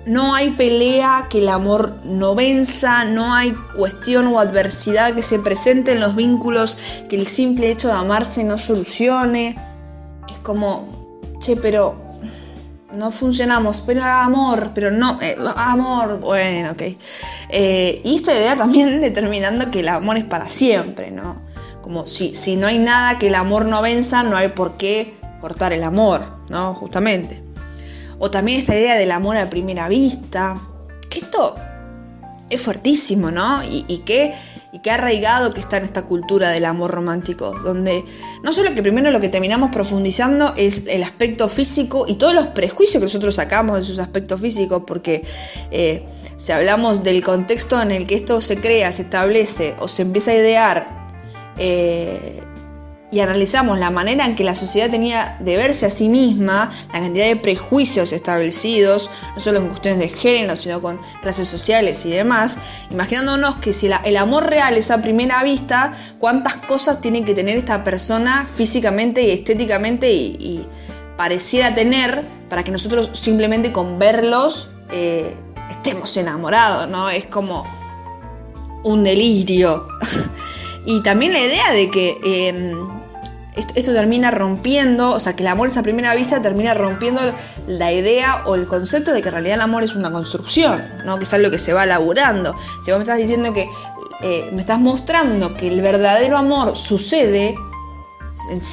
no 0.05 0.33
hay 0.33 0.51
pelea 0.51 1.27
que 1.29 1.39
el 1.39 1.49
amor 1.49 1.97
no 2.03 2.35
venza, 2.35 3.05
no 3.05 3.33
hay 3.33 3.53
cuestión 3.75 4.27
o 4.27 4.39
adversidad 4.39 5.15
que 5.15 5.23
se 5.23 5.39
presente 5.39 5.93
en 5.93 5.99
los 5.99 6.15
vínculos 6.15 6.77
que 7.09 7.15
el 7.15 7.27
simple 7.27 7.71
hecho 7.71 7.87
de 7.87 7.93
amarse 7.93 8.43
no 8.43 8.57
solucione. 8.57 9.55
Es 10.29 10.37
como, 10.39 11.17
che, 11.39 11.55
pero 11.55 11.95
no 12.95 13.11
funcionamos, 13.11 13.81
pero 13.81 14.03
amor, 14.03 14.71
pero 14.75 14.91
no, 14.91 15.19
eh, 15.21 15.37
amor, 15.55 16.19
bueno, 16.19 16.71
ok. 16.71 16.81
Eh, 17.49 18.01
y 18.03 18.15
esta 18.15 18.33
idea 18.33 18.55
también 18.55 19.01
determinando 19.01 19.71
que 19.71 19.79
el 19.79 19.87
amor 19.87 20.17
es 20.17 20.25
para 20.25 20.49
siempre, 20.49 21.11
¿no? 21.11 21.41
Como 21.81 22.07
si, 22.07 22.35
si 22.35 22.55
no 22.55 22.67
hay 22.67 22.77
nada 22.77 23.17
que 23.19 23.27
el 23.27 23.35
amor 23.35 23.65
no 23.65 23.81
venza, 23.81 24.23
no 24.23 24.35
hay 24.35 24.49
por 24.49 24.77
qué 24.77 25.15
cortar 25.39 25.73
el 25.73 25.83
amor, 25.83 26.21
¿no? 26.49 26.73
Justamente. 26.73 27.52
O 28.23 28.31
también 28.31 28.57
esta 28.57 28.73
idea 28.73 28.95
del 28.95 29.11
amor 29.11 29.35
a 29.35 29.49
primera 29.49 29.89
vista, 29.89 30.55
que 31.09 31.19
esto 31.19 31.55
es 32.49 32.61
fuertísimo, 32.61 33.31
¿no? 33.31 33.61
Y, 33.69 33.97
que 34.05 34.33
y 34.71 34.79
qué 34.79 34.91
arraigado 34.91 35.51
que 35.51 35.59
está 35.59 35.75
en 35.75 35.83
esta 35.83 36.03
cultura 36.03 36.49
del 36.49 36.63
amor 36.63 36.91
romántico, 36.91 37.51
donde 37.65 38.05
no 38.41 38.53
solo 38.53 38.73
que 38.73 38.81
primero 38.81 39.11
lo 39.11 39.19
que 39.19 39.27
terminamos 39.27 39.71
profundizando 39.71 40.53
es 40.55 40.83
el 40.87 41.03
aspecto 41.03 41.49
físico 41.49 42.05
y 42.07 42.13
todos 42.13 42.33
los 42.33 42.47
prejuicios 42.47 43.01
que 43.01 43.07
nosotros 43.07 43.35
sacamos 43.35 43.79
de 43.79 43.83
sus 43.83 43.99
aspectos 43.99 44.39
físicos, 44.39 44.83
porque 44.87 45.25
eh, 45.71 46.05
si 46.37 46.53
hablamos 46.53 47.03
del 47.03 47.25
contexto 47.25 47.81
en 47.81 47.91
el 47.91 48.07
que 48.07 48.15
esto 48.15 48.39
se 48.39 48.55
crea, 48.55 48.93
se 48.93 49.01
establece 49.01 49.75
o 49.79 49.89
se 49.89 50.03
empieza 50.03 50.31
a 50.31 50.35
idear, 50.35 51.09
eh, 51.57 52.41
y 53.13 53.19
analizamos 53.19 53.77
la 53.77 53.91
manera 53.91 54.25
en 54.25 54.33
que 54.33 54.43
la 54.43 54.55
sociedad 54.55 54.89
tenía 54.89 55.37
de 55.39 55.55
verse 55.55 55.85
a 55.85 55.91
sí 55.91 56.09
misma, 56.09 56.71
la 56.91 56.99
cantidad 56.99 57.27
de 57.27 57.35
prejuicios 57.35 58.11
establecidos, 58.11 59.11
no 59.35 59.39
solo 59.39 59.59
en 59.59 59.67
cuestiones 59.67 59.99
de 59.99 60.09
género, 60.09 60.57
sino 60.57 60.81
con 60.81 60.99
clases 61.21 61.47
sociales 61.47 62.07
y 62.07 62.09
demás, 62.09 62.57
imaginándonos 62.89 63.57
que 63.57 63.71
si 63.71 63.87
el 64.03 64.17
amor 64.17 64.49
real 64.49 64.77
es 64.77 64.89
a 64.89 65.03
primera 65.03 65.43
vista, 65.43 65.93
cuántas 66.17 66.55
cosas 66.55 67.01
tiene 67.01 67.23
que 67.23 67.35
tener 67.35 67.55
esta 67.55 67.83
persona 67.83 68.47
físicamente 68.47 69.21
y 69.21 69.29
estéticamente 69.29 70.11
y, 70.11 70.65
pareciera 71.15 71.75
tener 71.75 72.25
para 72.49 72.63
que 72.63 72.71
nosotros 72.71 73.11
simplemente 73.13 73.71
con 73.71 73.99
verlos 73.99 74.69
eh, 74.91 75.35
estemos 75.69 76.17
enamorados, 76.17 76.89
¿no? 76.89 77.07
Es 77.11 77.25
como 77.25 77.67
un 78.83 79.03
delirio. 79.03 79.87
y 80.87 81.01
también 81.03 81.33
la 81.33 81.39
idea 81.39 81.71
de 81.71 81.91
que... 81.91 82.17
Em, 82.23 83.02
esto, 83.55 83.93
termina 83.93 84.31
rompiendo, 84.31 85.11
o 85.11 85.19
sea, 85.19 85.33
que 85.33 85.43
el 85.43 85.47
amor 85.47 85.67
es 85.67 85.77
a 85.77 85.83
primera 85.83 86.15
vista 86.15 86.41
termina 86.41 86.73
rompiendo 86.73 87.21
la 87.67 87.91
idea 87.91 88.43
o 88.45 88.55
el 88.55 88.67
concepto 88.67 89.13
de 89.13 89.21
que 89.21 89.29
en 89.29 89.33
realidad 89.33 89.55
el 89.55 89.61
amor 89.61 89.83
es 89.83 89.95
una 89.95 90.11
construcción, 90.11 90.83
¿no? 91.05 91.17
que 91.19 91.25
es 91.25 91.33
algo 91.33 91.51
que 91.51 91.57
se 91.57 91.73
va 91.73 91.83
elaborando. 91.83 92.55
Si 92.83 92.91
vos 92.91 92.97
me 92.97 93.03
estás 93.03 93.17
diciendo 93.17 93.53
que 93.53 93.69
eh, 94.21 94.49
me 94.53 94.61
estás 94.61 94.79
mostrando 94.79 95.53
que 95.55 95.67
el 95.67 95.81
verdadero 95.81 96.37
amor 96.37 96.75
sucede 96.77 97.55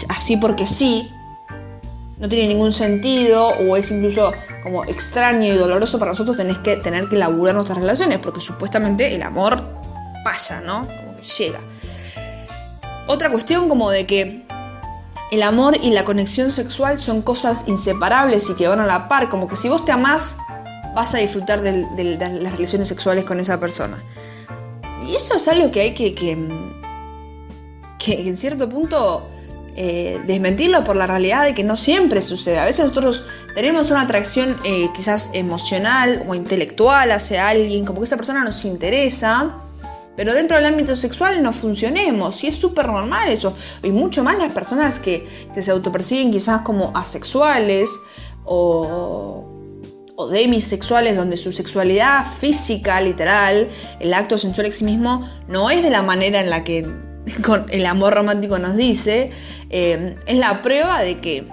así 0.09 0.37
porque 0.37 0.67
sí, 0.67 1.11
no 2.19 2.29
tiene 2.29 2.49
ningún 2.49 2.73
sentido 2.73 3.49
o 3.49 3.77
es 3.77 3.91
incluso 3.91 4.33
como 4.63 4.85
extraño 4.85 5.53
y 5.53 5.57
doloroso 5.57 5.99
para 5.99 6.13
nosotros, 6.13 6.37
tenés 6.37 6.59
que 6.59 6.77
tener 6.77 7.09
que 7.09 7.17
elaborar 7.17 7.55
nuestras 7.55 7.79
relaciones, 7.79 8.19
porque 8.19 8.41
supuestamente 8.41 9.15
el 9.15 9.23
amor 9.23 9.63
pasa, 10.23 10.61
¿no? 10.61 10.87
Como 10.87 11.17
que 11.17 11.23
llega. 11.23 11.61
Otra 13.07 13.31
cuestión 13.31 13.69
como 13.69 13.91
de 13.91 14.07
que 14.07 14.45
el 15.31 15.43
amor 15.43 15.79
y 15.81 15.91
la 15.91 16.05
conexión 16.05 16.51
sexual 16.51 16.99
son 16.99 17.23
cosas 17.23 17.65
inseparables 17.69 18.51
y 18.51 18.55
que 18.55 18.69
van 18.69 18.81
a 18.81 18.87
la 18.87 19.09
par, 19.09 19.29
como 19.29 19.49
que 19.49 19.57
si 19.57 19.69
vos 19.69 19.85
te 19.85 19.93
amás, 19.93 20.37
vas 20.95 21.15
a 21.15 21.19
disfrutar 21.19 21.61
de, 21.63 22.17
las 22.19 22.53
relaciones 22.53 22.89
sexuales 22.89 23.25
con 23.25 23.39
esa 23.39 23.61
persona. 23.61 24.03
Y 25.07 25.15
eso 25.15 25.37
es 25.37 25.49
algo 25.49 25.71
que 25.71 25.81
hay 25.81 25.95
que, 25.95 26.15
que, 26.15 26.33
en 28.07 28.37
cierto 28.37 28.69
punto 28.69 29.29
eh, 29.77 30.21
desmentirlo 30.27 30.83
por 30.83 30.97
la 30.97 31.07
realidad 31.07 31.45
de 31.45 31.55
que 31.55 31.63
no 31.63 31.77
siempre 31.77 32.23
sucede. 32.23 32.59
A 32.59 32.65
veces 32.65 32.87
nosotros 32.87 33.25
tenemos 33.55 33.91
una 33.93 34.03
atracción 34.03 34.57
eh, 34.65 34.89
quizás 34.95 35.31
emocional 35.33 36.25
o 36.27 36.35
intelectual 36.35 37.13
hacia 37.13 37.49
alguien, 37.49 37.85
como 37.85 38.01
que 38.01 38.07
esa 38.07 38.17
persona 38.17 38.43
nos 38.43 38.65
interesa 38.65 39.57
pero 40.21 40.35
dentro 40.35 40.59
del 40.59 40.67
ámbito 40.67 40.97
sexual 40.97 41.43
no 41.43 41.51
funcionemos. 41.51 42.45
Y 42.45 42.49
es 42.49 42.55
súper 42.55 42.89
normal 42.89 43.31
eso. 43.31 43.57
Y 43.83 43.89
mucho 43.89 44.23
más 44.23 44.37
las 44.37 44.53
personas 44.53 45.01
que, 45.01 45.27
se 45.59 45.71
autoperciben 45.71 46.31
quizás 46.31 46.61
como 46.61 46.93
asexuales 46.95 47.99
o, 48.45 49.49
o 50.17 50.29
demisexuales, 50.29 51.17
donde 51.17 51.39
su 51.39 51.53
sexualidad 51.53 52.27
física, 52.39 53.01
literal, 53.01 53.71
el 53.99 54.13
acto 54.13 54.37
sensual 54.37 54.67
en 54.67 54.73
sí 54.75 54.85
mismo, 54.85 55.27
no 55.49 55.71
es 55.71 55.83
de 55.83 55.89
la 55.89 56.03
manera 56.03 56.41
en 56.41 56.51
la 56.51 56.65
que 56.65 56.87
el 57.71 57.87
amor 57.87 58.13
romántico 58.13 58.59
nos 58.59 58.77
dice, 58.77 59.31
eh, 59.71 60.17
es 60.27 60.37
la 60.37 60.61
prueba 60.61 61.01
de 61.01 61.19
que 61.21 61.47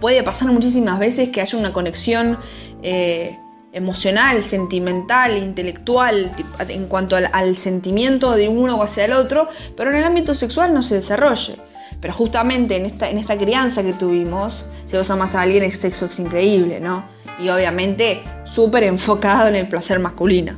puede 0.00 0.24
pasar 0.24 0.50
muchísimas 0.50 0.98
veces 0.98 1.28
que 1.28 1.40
haya 1.40 1.56
una 1.56 1.72
conexión 1.72 2.40
eh, 2.82 3.38
emocional, 3.72 4.42
sentimental, 4.42 5.36
intelectual, 5.36 6.30
en 6.68 6.86
cuanto 6.86 7.16
al, 7.16 7.56
sentimiento 7.56 8.32
de 8.32 8.48
uno 8.48 8.82
hacia 8.82 9.06
el 9.06 9.12
otro, 9.12 9.48
pero 9.76 9.90
en 9.90 9.96
el 9.96 10.04
ámbito 10.04 10.34
sexual 10.34 10.74
no 10.74 10.82
se 10.82 10.96
desarrolle. 10.96 11.56
Pero 12.00 12.12
justamente 12.12 12.76
en 12.76 12.84
esta, 12.84 13.08
en 13.08 13.18
esta 13.18 13.38
crianza 13.38 13.82
que 13.82 13.92
tuvimos, 13.92 14.66
si 14.84 14.96
vos 14.96 15.10
amas 15.10 15.34
a 15.34 15.42
alguien, 15.42 15.62
el 15.62 15.72
sexo 15.72 16.06
es 16.06 16.18
increíble, 16.18 16.80
¿no? 16.80 17.06
Y 17.38 17.48
obviamente 17.48 18.22
súper 18.44 18.84
enfocado 18.84 19.48
en 19.48 19.54
el 19.54 19.68
placer 19.68 19.98
masculino. 20.00 20.56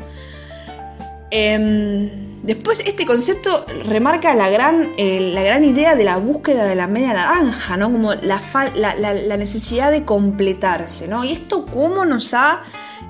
Em, 1.31 2.43
después 2.43 2.81
este 2.81 3.05
concepto 3.05 3.67
remarca 3.85 4.35
la 4.35 4.49
gran, 4.49 4.93
eh, 4.97 5.31
la 5.33 5.43
gran 5.43 5.65
idea 5.65 5.95
de 5.95 6.05
la 6.05 6.17
búsqueda 6.17 6.65
de 6.65 6.75
la 6.75 6.87
media 6.87 7.13
naranja, 7.13 7.77
¿no? 7.77 7.93
Como 7.93 8.15
la, 8.15 8.41
la 8.75 9.37
necesidad 9.37 9.91
de 9.91 10.05
completarse, 10.05 11.07
¿no? 11.09 11.25
Y 11.25 11.33
esto 11.33 11.67
cómo 11.67 12.05
nos 12.05 12.33
ha 12.35 12.63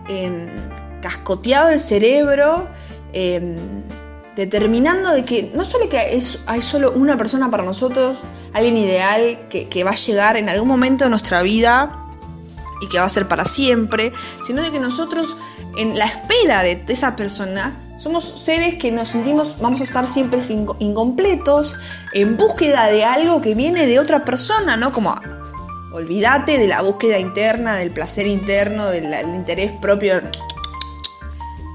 Em, 0.08 0.49
cascoteado 1.00 1.70
el 1.70 1.80
cerebro, 1.80 2.68
em, 3.12 3.56
determinando 4.37 5.11
de 5.11 5.25
que 5.25 5.52
no 5.54 5.64
solo 5.64 5.88
que 5.88 5.99
hay 5.99 6.62
solo 6.62 6.92
una 6.92 7.16
persona 7.16 7.50
para 7.50 7.62
nosotros, 7.62 8.18
alguien 8.52 8.76
ideal 8.76 9.49
que, 9.49 9.84
va 9.84 9.90
a 9.90 9.96
llegar 9.96 10.37
en 10.37 10.49
algún 10.49 10.68
momento 10.68 11.04
de 11.04 11.11
nuestra 11.11 11.42
vida 11.42 11.92
y 12.80 12.88
que 12.88 12.99
va 12.99 13.04
a 13.04 13.08
ser 13.08 13.28
para 13.28 13.44
siempre, 13.44 14.12
sino 14.42 14.62
de 14.62 14.70
que 14.70 14.80
nosotros 14.80 15.37
en 15.76 15.99
la 15.99 16.06
espera 16.06 16.62
de, 16.62 16.82
esa 16.88 17.16
persona 17.16 17.76
somos 17.99 18.25
seres 18.25 18.75
que 18.75 18.90
nos 18.90 19.08
sentimos, 19.08 19.56
vamos 19.61 19.80
a 19.80 19.84
estar 19.84 20.08
siempre 20.08 20.40
incompletos, 20.78 21.76
en 22.12 22.37
búsqueda 22.37 22.87
de 22.87 23.04
algo 23.04 23.40
que 23.40 23.54
viene 23.54 23.87
de 23.87 23.99
otra 23.99 24.25
persona, 24.25 24.76
¿no? 24.76 24.92
Como 24.92 25.14
Olvídate 25.95 26.59
de 26.59 26.67
la 26.67 26.83
búsqueda 26.83 27.21
interna, 27.21 27.77
del 27.77 27.93
placer 27.93 28.27
interno, 28.27 28.87
del, 28.87 29.15
interés 29.33 29.71
propio. 29.81 30.21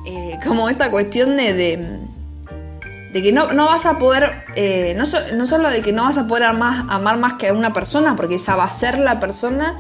Eh, 0.06 0.38
como 0.46 0.68
esta 0.68 0.92
cuestión 0.92 1.38
de, 1.38 1.54
de, 1.54 3.24
que 3.24 3.32
no, 3.32 3.48
vas 3.48 3.86
a 3.86 3.98
poder, 3.98 4.44
eh, 4.58 4.94
no, 4.98 5.06
no, 5.38 5.46
solo 5.46 5.70
de 5.70 5.82
que 5.82 5.94
no 5.94 6.04
vas 6.04 6.18
a 6.18 6.28
poder 6.28 6.44
amar, 6.44 7.18
más 7.18 7.34
que 7.36 7.48
a 7.48 7.54
una 7.54 7.72
persona, 7.72 8.18
porque 8.18 8.36
esa 8.36 8.58
va 8.58 8.66
a 8.66 8.70
ser 8.70 9.00
la 9.00 9.22
persona, 9.22 9.80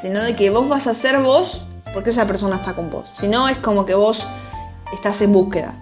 sino 0.00 0.22
de 0.22 0.36
que 0.36 0.50
vos 0.50 0.68
vas 0.68 0.86
a 0.86 0.94
ser 0.94 1.18
vos 1.18 1.64
porque 1.92 2.10
esa 2.10 2.28
persona 2.28 2.56
está 2.56 2.74
con 2.74 2.90
vos. 2.90 3.08
Si 3.18 3.26
no, 3.26 3.48
es 3.48 3.58
como 3.58 3.86
que 3.86 3.96
vos 3.96 4.24
estás 4.92 5.20
en 5.20 5.32
búsqueda. 5.32 5.74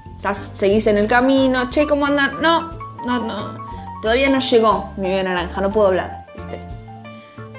seguís 0.57 0.87
en 0.87 0.97
el 0.97 1.09
camino, 1.09 1.69
che, 1.69 1.87
¿cómo 1.87 2.07
andan? 2.07 2.41
No, 2.41 2.71
no, 3.05 3.19
no, 3.21 3.59
todavía 4.01 4.31
no 4.31 4.39
llegó 4.39 4.95
mi 4.97 5.11
vida 5.11 5.25
naranja, 5.25 5.61
no 5.61 5.71
puedo 5.71 5.89
hablar, 5.89 6.25
¿viste? 6.35 6.78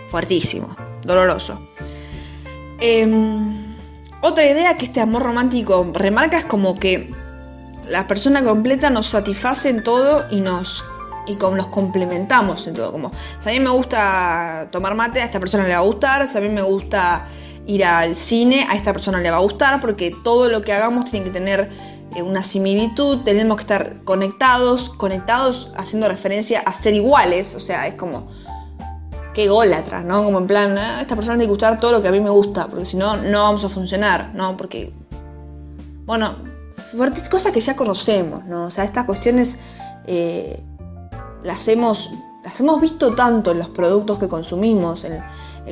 Fuertísimo, 0.09 0.75
doloroso. 1.03 1.69
Em, 2.79 3.75
otra 4.21 4.45
idea 4.45 4.75
que 4.75 4.85
este 4.85 5.01
amor 5.01 5.23
romántico 5.23 5.89
remarca 5.93 6.37
es 6.37 6.45
como 6.45 6.73
que 6.73 7.13
la 7.87 8.07
persona 8.07 8.43
completa 8.43 8.89
nos 8.89 9.07
satisface 9.07 9.69
en 9.69 9.83
todo 9.83 10.25
y 10.29 10.41
nos 10.41 10.83
y 11.27 11.35
como 11.35 11.55
los 11.55 11.67
complementamos 11.67 12.65
en 12.67 12.73
todo. 12.73 12.91
Como, 12.91 13.11
si 13.37 13.49
a 13.49 13.51
mí 13.51 13.59
me 13.59 13.69
gusta 13.69 14.67
tomar 14.71 14.95
mate, 14.95 15.21
a 15.21 15.25
esta 15.25 15.39
persona 15.39 15.63
le 15.65 15.73
va 15.73 15.79
a 15.79 15.83
gustar. 15.83 16.27
Si 16.27 16.37
a 16.37 16.41
mí 16.41 16.49
me 16.49 16.63
gusta 16.63 17.27
ir 17.67 17.85
al 17.85 18.15
cine, 18.15 18.65
a 18.67 18.75
esta 18.75 18.91
persona 18.93 19.19
le 19.19 19.29
va 19.29 19.37
a 19.37 19.41
gustar, 19.41 19.79
porque 19.79 20.11
todo 20.23 20.49
lo 20.49 20.61
que 20.61 20.73
hagamos 20.73 21.05
tiene 21.05 21.25
que 21.25 21.31
tener 21.31 21.69
eh, 22.15 22.23
una 22.23 22.41
similitud, 22.41 23.21
tenemos 23.23 23.57
que 23.57 23.61
estar 23.61 24.03
conectados, 24.03 24.89
conectados 24.89 25.71
haciendo 25.77 26.07
referencia 26.07 26.61
a 26.61 26.73
ser 26.73 26.95
iguales, 26.95 27.53
o 27.53 27.59
sea, 27.59 27.87
es 27.87 27.93
como, 27.93 28.27
qué 29.47 29.75
atrás, 29.75 30.03
¿no? 30.03 30.23
Como 30.23 30.39
en 30.39 30.47
plan, 30.47 30.77
ah, 30.77 30.99
esta 31.01 31.15
persona 31.15 31.37
le 31.37 31.47
gustar 31.47 31.79
todo 31.79 31.93
lo 31.93 32.01
que 32.01 32.07
a 32.07 32.11
mí 32.11 32.19
me 32.19 32.29
gusta, 32.29 32.67
porque 32.67 32.85
si 32.85 32.97
no, 32.97 33.17
no 33.17 33.43
vamos 33.43 33.63
a 33.63 33.69
funcionar, 33.69 34.31
¿no? 34.33 34.57
Porque, 34.57 34.91
bueno, 36.05 36.35
cosas 37.29 37.51
que 37.51 37.59
ya 37.59 37.75
conocemos, 37.75 38.45
¿no? 38.45 38.65
O 38.65 38.71
sea, 38.71 38.83
estas 38.83 39.05
cuestiones 39.05 39.57
eh, 40.05 40.61
las, 41.43 41.67
hemos, 41.67 42.09
las 42.43 42.59
hemos 42.59 42.81
visto 42.81 43.13
tanto 43.15 43.51
en 43.51 43.59
los 43.59 43.69
productos 43.69 44.19
que 44.19 44.27
consumimos, 44.27 45.05
en, 45.05 45.23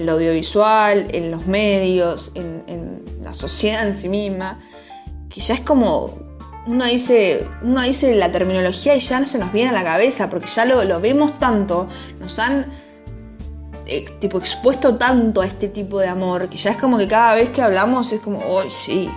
lo 0.05 0.13
audiovisual, 0.13 1.07
en 1.11 1.31
los 1.31 1.47
medios, 1.47 2.31
en, 2.35 3.03
la 3.23 3.33
sociedad 3.33 3.85
en 3.85 3.95
sí 3.95 4.07
misma, 4.07 4.59
que 5.27 5.41
ya 5.41 5.55
es 5.55 5.61
como 5.61 6.25
uno 6.67 6.85
dice, 6.85 7.45
uno 7.63 7.81
dice 7.81 8.15
la 8.15 8.31
terminología 8.31 8.95
y 8.95 8.99
ya 8.99 9.19
no 9.19 9.25
se 9.25 9.39
nos 9.39 9.51
viene 9.51 9.71
a 9.71 9.73
la 9.73 9.83
cabeza, 9.83 10.29
porque 10.29 10.47
ya 10.47 10.65
lo, 10.65 11.01
vemos 11.01 11.37
tanto, 11.39 11.87
nos 12.19 12.39
han 12.39 12.67
eh, 13.87 14.05
tipo 14.19 14.37
expuesto 14.37 14.95
tanto 14.95 15.41
a 15.41 15.45
este 15.45 15.69
tipo 15.69 15.99
de 15.99 16.07
amor, 16.07 16.49
que 16.49 16.57
ya 16.57 16.71
es 16.71 16.77
como 16.77 16.97
que 16.97 17.07
cada 17.07 17.35
vez 17.35 17.49
que 17.49 17.61
hablamos 17.61 18.11
es 18.11 18.19
como, 18.21 18.39
oh, 18.39 18.69
sí, 18.69 19.09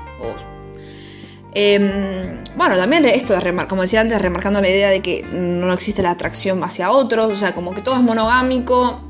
Em, 1.52 2.44
bueno, 2.56 2.76
también 2.76 3.04
esto 3.06 3.34
de 3.34 3.66
como 3.66 3.82
decía 3.82 4.00
antes, 4.00 4.20
remarcando 4.22 4.60
la 4.60 4.68
idea 4.68 4.88
de 4.88 5.02
que 5.02 5.24
no 5.32 5.72
existe 5.72 6.02
la 6.02 6.12
atracción 6.12 6.62
hacia 6.62 6.90
otros, 6.92 7.26
o 7.32 7.36
sea, 7.36 7.54
como 7.54 7.74
que 7.74 7.82
todo 7.82 7.96
es 7.96 8.02
monogámico 8.02 9.00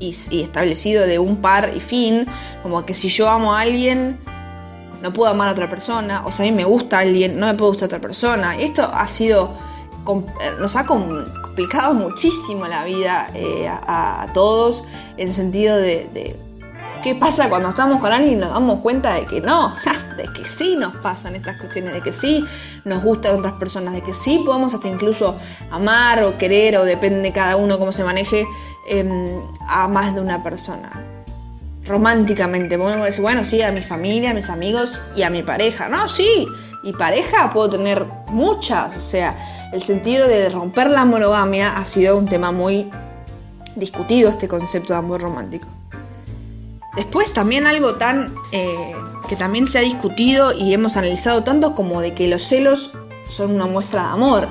y, 0.00 0.10
establecido 0.32 1.06
de 1.06 1.18
un 1.18 1.36
par 1.36 1.70
y 1.74 1.80
fin, 1.80 2.26
como 2.62 2.84
que 2.84 2.94
si 2.94 3.08
yo 3.08 3.28
amo 3.28 3.54
a 3.54 3.60
alguien, 3.60 4.18
no 5.00 5.12
puedo 5.12 5.30
amar 5.30 5.48
a 5.48 5.52
otra 5.52 5.68
persona, 5.68 6.26
o 6.26 6.32
sea, 6.32 6.44
a 6.44 6.50
mí 6.50 6.54
me 6.54 6.64
gusta 6.64 6.98
alguien, 6.98 7.38
no 7.38 7.46
me 7.46 7.54
puede 7.54 7.70
gustar 7.70 7.86
a 7.86 7.88
otra 7.88 8.00
persona. 8.00 8.56
Y 8.58 8.64
esto 8.64 8.82
ha 8.82 9.06
sido, 9.06 9.52
nos 10.58 10.74
ha 10.76 10.86
complicado 11.54 11.94
muchísimo 11.94 12.66
la 12.66 12.84
vida 12.84 13.28
eh, 13.34 13.68
a, 13.68 14.26
todos, 14.34 14.82
en 15.16 15.32
sentido 15.32 15.76
de 15.76 16.36
¿Qué 17.04 17.14
pasa 17.14 17.50
cuando 17.50 17.68
estamos 17.68 17.98
con 17.98 18.10
alguien 18.10 18.32
y 18.32 18.36
nos 18.36 18.48
damos 18.48 18.80
cuenta 18.80 19.12
de 19.12 19.26
que 19.26 19.42
no? 19.42 19.74
de 20.16 20.24
que 20.32 20.46
sí 20.46 20.74
nos 20.74 20.96
pasan 20.96 21.36
estas 21.36 21.56
cuestiones, 21.56 21.92
de 21.92 22.00
que 22.00 22.12
sí 22.12 22.42
nos 22.86 23.04
gustan 23.04 23.38
otras 23.40 23.52
personas, 23.52 23.92
de 23.92 24.00
que 24.00 24.14
sí 24.14 24.42
podemos 24.42 24.72
hasta 24.72 24.88
incluso 24.88 25.36
amar 25.70 26.24
o 26.24 26.38
querer, 26.38 26.78
o 26.78 26.84
depende 26.86 27.20
de 27.20 27.32
cada 27.32 27.56
uno 27.56 27.78
cómo 27.78 27.92
se 27.92 28.04
maneje, 28.04 28.46
em, 28.88 29.38
a 29.68 29.86
más 29.86 30.14
de 30.14 30.22
una 30.22 30.42
persona. 30.42 30.90
Románticamente, 31.84 32.78
podemos 32.78 33.04
decir, 33.04 33.20
bueno, 33.20 33.44
sí, 33.44 33.60
a 33.60 33.70
mi 33.70 33.82
familia, 33.82 34.30
a 34.30 34.34
mis 34.34 34.48
amigos 34.48 35.02
y 35.14 35.24
a 35.24 35.30
mi 35.30 35.42
pareja. 35.42 35.90
No, 35.90 36.08
sí, 36.08 36.48
y 36.84 36.94
pareja 36.94 37.50
puedo 37.50 37.68
tener 37.68 38.02
muchas, 38.28 38.96
o 38.96 39.00
sea, 39.00 39.36
el 39.72 39.82
sentido 39.82 40.28
de 40.28 40.48
romper 40.48 40.90
la 40.90 41.04
monogamia 41.04 41.76
ha 41.76 41.84
sido 41.84 42.16
un 42.16 42.26
tema 42.26 42.52
muy 42.52 42.90
discutido, 43.76 44.30
este 44.30 44.48
concepto 44.48 44.92
de 44.92 44.98
amor 44.98 45.20
romántico. 45.22 45.68
Después 46.96 47.32
también 47.32 47.66
algo 47.66 47.96
tan 47.96 48.34
eh, 48.52 48.94
que 49.28 49.36
también 49.36 49.66
se 49.66 49.78
ha 49.78 49.82
discutido 49.82 50.52
y 50.52 50.72
hemos 50.72 50.96
analizado 50.96 51.42
tanto 51.42 51.74
como 51.74 52.00
de 52.00 52.14
que 52.14 52.28
los 52.28 52.42
celos 52.42 52.92
son 53.26 53.52
una 53.52 53.66
muestra 53.66 54.02
de 54.02 54.08
amor. 54.10 54.48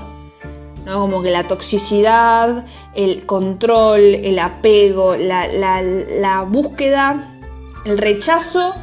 ¿no? 0.86 1.00
Como 1.00 1.22
que 1.22 1.32
la 1.32 1.48
toxicidad, 1.48 2.66
el 2.96 3.26
control, 3.26 4.02
el 4.02 4.40
apego, 4.40 5.16
la, 5.16 6.46
búsqueda, 6.50 7.40
el 7.86 7.98
rechazo 7.98 8.74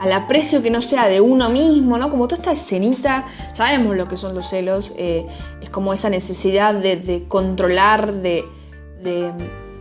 al 0.00 0.12
aprecio 0.12 0.62
que 0.62 0.70
no 0.70 0.80
sea 0.80 1.08
de 1.08 1.20
uno 1.20 1.48
mismo, 1.50 1.98
¿no? 1.98 2.10
Como 2.10 2.28
toda 2.28 2.40
esta 2.40 2.52
escenita, 2.52 3.24
sabemos 3.52 3.96
lo 3.96 4.08
que 4.08 4.16
son 4.16 4.34
los 4.34 4.48
celos, 4.48 4.92
eh, 4.96 5.26
es 5.60 5.70
como 5.70 5.92
esa 5.92 6.10
necesidad 6.10 6.74
de, 6.74 7.24
controlar, 7.28 8.12
de 8.12 8.44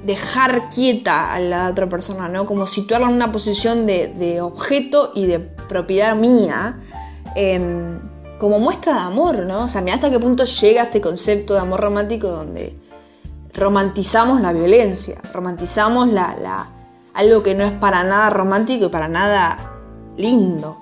dejar 0.05 0.69
quieta 0.69 1.33
a 1.33 1.39
la 1.39 1.69
otra 1.69 1.89
persona, 1.89 2.29
¿no? 2.29 2.45
Como 2.45 2.67
situarla 2.67 3.07
en 3.07 3.13
una 3.13 3.31
posición 3.31 3.85
de, 3.85 4.39
objeto 4.41 5.11
y 5.15 5.25
de 5.25 5.39
propiedad 5.39 6.15
mía, 6.15 6.79
em, 7.35 7.99
como 8.37 8.59
muestra 8.59 8.93
de 8.93 8.99
amor, 8.99 9.39
¿no? 9.39 9.65
O 9.65 9.69
sea, 9.69 9.83
hasta 9.93 10.11
qué 10.11 10.19
punto 10.19 10.45
llega 10.45 10.83
este 10.83 11.01
concepto 11.01 11.53
de 11.53 11.61
amor 11.61 11.79
romántico 11.79 12.27
donde 12.27 12.77
romantizamos 13.53 14.41
la 14.41 14.53
violencia, 14.53 15.19
romantizamos 15.33 16.09
la, 16.11 16.67
algo 17.13 17.41
que 17.41 17.55
no 17.55 17.63
es 17.63 17.71
para 17.71 18.03
nada 18.03 18.29
romántico 18.29 18.85
y 18.85 18.89
para 18.89 19.07
nada 19.07 19.74
lindo. 20.17 20.77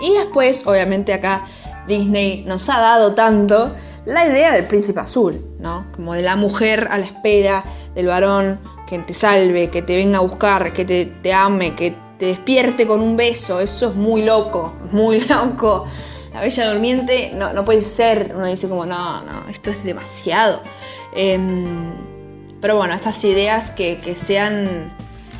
Y 0.00 0.14
después, 0.14 0.66
obviamente 0.66 1.12
acá 1.12 1.46
Disney 1.86 2.44
nos 2.46 2.68
ha 2.68 2.80
dado 2.80 3.14
tanto 3.14 3.74
la 4.04 4.26
idea 4.26 4.52
del 4.52 4.66
príncipe 4.66 5.00
azul, 5.00 5.40
¿no? 5.60 5.86
Como 5.94 6.14
de 6.14 6.22
la 6.22 6.36
mujer 6.36 6.88
a 6.90 6.98
la 6.98 7.06
espera 7.06 7.64
del 7.94 8.06
varón 8.06 8.58
que 8.86 8.98
te 8.98 9.14
salve, 9.14 9.70
que 9.70 9.82
te 9.82 9.96
venga 9.96 10.18
a 10.18 10.22
buscar, 10.22 10.72
que 10.72 10.84
te, 10.84 11.32
ame, 11.32 11.74
que 11.74 11.94
te 12.18 12.26
despierte 12.26 12.86
con 12.86 13.00
un 13.00 13.16
beso. 13.16 13.60
Eso 13.60 13.90
es 13.90 13.94
muy 13.94 14.22
loco, 14.22 14.76
muy 14.92 15.20
loco. 15.20 15.86
La 16.32 16.40
Bella 16.40 16.70
Durmiente 16.72 17.32
no, 17.34 17.52
no 17.52 17.64
puede 17.64 17.82
ser. 17.82 18.32
Uno 18.34 18.46
dice 18.46 18.68
como, 18.68 18.86
no, 18.86 19.22
no, 19.22 19.48
esto 19.48 19.70
es 19.70 19.84
demasiado. 19.84 20.60
Em, 21.14 21.92
pero 22.60 22.76
bueno, 22.76 22.94
estas 22.94 23.22
ideas 23.24 23.70
que, 23.70 23.98
que 23.98 24.16
se 24.16 24.38
han 24.38 24.92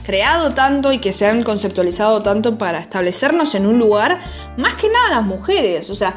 creado 0.05 0.55
tanto 0.55 0.93
y 0.93 0.99
que 0.99 1.13
se 1.13 1.27
han 1.27 1.43
conceptualizado 1.43 2.23
tanto 2.23 2.59
para 2.59 2.79
establecernos 2.81 3.55
en 3.55 3.67
un 3.67 3.79
lugar, 3.79 4.21
más 4.57 4.75
que 4.75 4.89
nada 4.89 5.11
las 5.11 5.27
mujeres. 5.27 5.91
O 5.91 5.95
sea, 5.95 6.15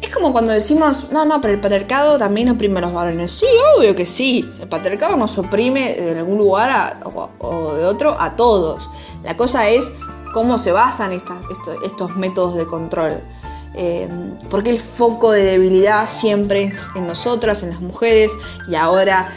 es 0.00 0.08
como 0.08 0.32
cuando 0.32 0.52
decimos, 0.52 1.08
no, 1.10 1.24
no, 1.24 1.40
pero 1.40 1.54
el 1.54 1.60
patriarcado 1.60 2.18
también 2.18 2.48
oprime 2.48 2.78
a 2.78 2.82
los 2.82 2.92
varones. 2.92 3.32
Sí, 3.32 3.46
obvio 3.76 3.94
que 3.94 4.06
sí. 4.06 4.50
El 4.60 4.68
patriarcado 4.68 5.16
nos 5.16 5.36
oprime 5.38 5.92
de 5.92 6.18
algún 6.18 6.38
lugar 6.38 7.00
o, 7.04 7.74
de 7.74 7.84
otro 7.84 8.16
a 8.18 8.34
todos. 8.36 8.90
La 9.22 9.36
cosa 9.36 9.68
es 9.68 9.92
cómo 10.32 10.58
se 10.58 10.72
basan 10.72 11.12
estos, 11.12 12.16
métodos 12.16 12.54
de 12.56 12.66
control. 12.66 13.20
Eh, 13.74 14.08
porque 14.48 14.70
el 14.70 14.80
foco 14.80 15.30
de 15.30 15.42
debilidad 15.42 16.08
siempre 16.08 16.64
es 16.64 16.88
en 16.96 17.06
nosotras, 17.06 17.62
en 17.62 17.70
las 17.70 17.80
mujeres, 17.80 18.32
y 18.68 18.74
ahora 18.74 19.32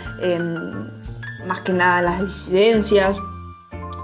más 1.46 1.60
que 1.60 1.74
nada 1.74 2.00
en 2.00 2.06
las 2.06 2.22
disidencias. 2.22 3.18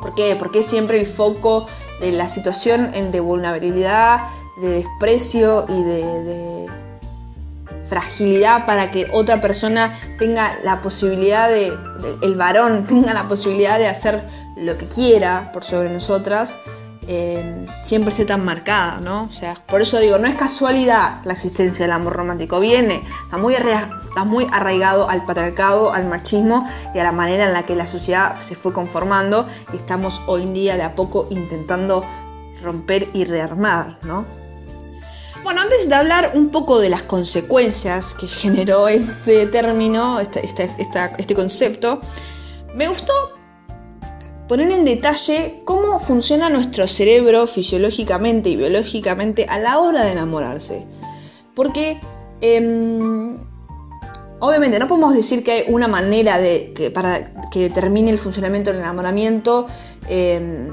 ¿Por 0.01 0.15
qué? 0.15 0.35
Porque 0.37 0.63
siempre 0.63 0.99
el 0.99 1.05
foco 1.07 1.65
de 1.99 2.11
la 2.11 2.29
situación 2.29 2.91
de 3.11 3.19
vulnerabilidad 3.19 4.21
de 4.59 4.69
desprecio 4.69 5.65
y 5.67 5.83
de, 5.83 6.69
fragilidad 7.87 8.67
para 8.67 8.91
que 8.91 9.07
otra 9.13 9.41
persona 9.41 9.97
tenga 10.19 10.59
la 10.63 10.79
posibilidad 10.79 11.49
de, 11.49 11.75
el 12.21 12.35
varón 12.35 12.83
tenga 12.87 13.15
la 13.15 13.27
posibilidad 13.27 13.79
de 13.79 13.87
hacer 13.87 14.21
lo 14.57 14.77
que 14.77 14.85
quiera 14.85 15.49
por 15.51 15.63
sobre 15.63 15.89
nosotras, 15.89 16.55
eh, 17.07 17.65
siempre 17.83 18.11
esté 18.11 18.25
tan 18.25 18.45
marcada, 18.45 18.99
¿no? 19.01 19.23
O 19.23 19.31
sea, 19.31 19.55
por 19.67 19.81
eso 19.81 19.99
digo, 19.99 20.17
no 20.17 20.27
es 20.27 20.35
casualidad 20.35 21.21
la 21.23 21.33
existencia 21.33 21.85
del 21.85 21.93
amor 21.93 22.13
romántico, 22.13 22.59
viene, 22.59 23.01
está 23.23 23.37
muy, 23.37 23.55
está 23.55 24.55
arraigado 24.55 25.09
al 25.09 25.25
patriarcado, 25.25 25.93
al 25.93 26.05
machismo 26.07 26.67
y 26.93 26.99
a 26.99 27.03
la 27.03 27.11
manera 27.11 27.45
en 27.45 27.53
la 27.53 27.63
que 27.63 27.75
la 27.75 27.87
sociedad 27.87 28.39
se 28.39 28.55
fue 28.55 28.73
conformando 28.73 29.47
y 29.73 29.77
estamos 29.77 30.21
hoy 30.27 30.43
en 30.43 30.53
día 30.53 30.77
de 30.77 30.83
a 30.83 30.95
poco 30.95 31.27
intentando 31.29 32.05
romper 32.61 33.07
y 33.13 33.25
rearmar, 33.25 33.97
¿no? 34.03 34.25
Bueno, 35.43 35.61
antes 35.61 35.87
de 35.87 35.95
hablar 35.95 36.33
un 36.35 36.49
poco 36.49 36.79
de 36.79 36.89
las 36.89 37.03
consecuencias 37.03 38.13
que 38.13 38.27
generó 38.27 38.87
este 38.87 39.45
término, 39.47 40.19
este, 40.19 40.45
este, 40.45 40.69
este, 41.17 41.35
concepto, 41.35 42.01
me 42.75 42.87
gustó 42.87 43.13
poner 44.49 44.71
en 44.71 44.83
detalle 44.83 45.61
cómo 45.63 45.99
funciona 45.99 46.49
nuestro 46.49 46.87
cerebro 46.87 47.45
fisiológicamente 47.45 48.49
y 48.49 48.55
biológicamente 48.55 49.45
a 49.47 49.59
la 49.59 49.77
hora 49.77 50.03
de 50.03 50.11
enamorarse. 50.11 50.87
Porque 51.55 52.01
em, 52.41 53.37
obviamente 54.39 54.79
no 54.79 54.87
podemos 54.87 55.13
decir 55.13 55.43
que 55.43 55.51
hay 55.51 55.63
una 55.67 55.87
manera 55.87 56.39
de, 56.39 56.73
que, 56.73 56.89
determine 57.59 58.09
el 58.09 58.17
funcionamiento 58.17 58.71
del 58.71 58.79
enamoramiento 58.79 59.67
em, 60.07 60.69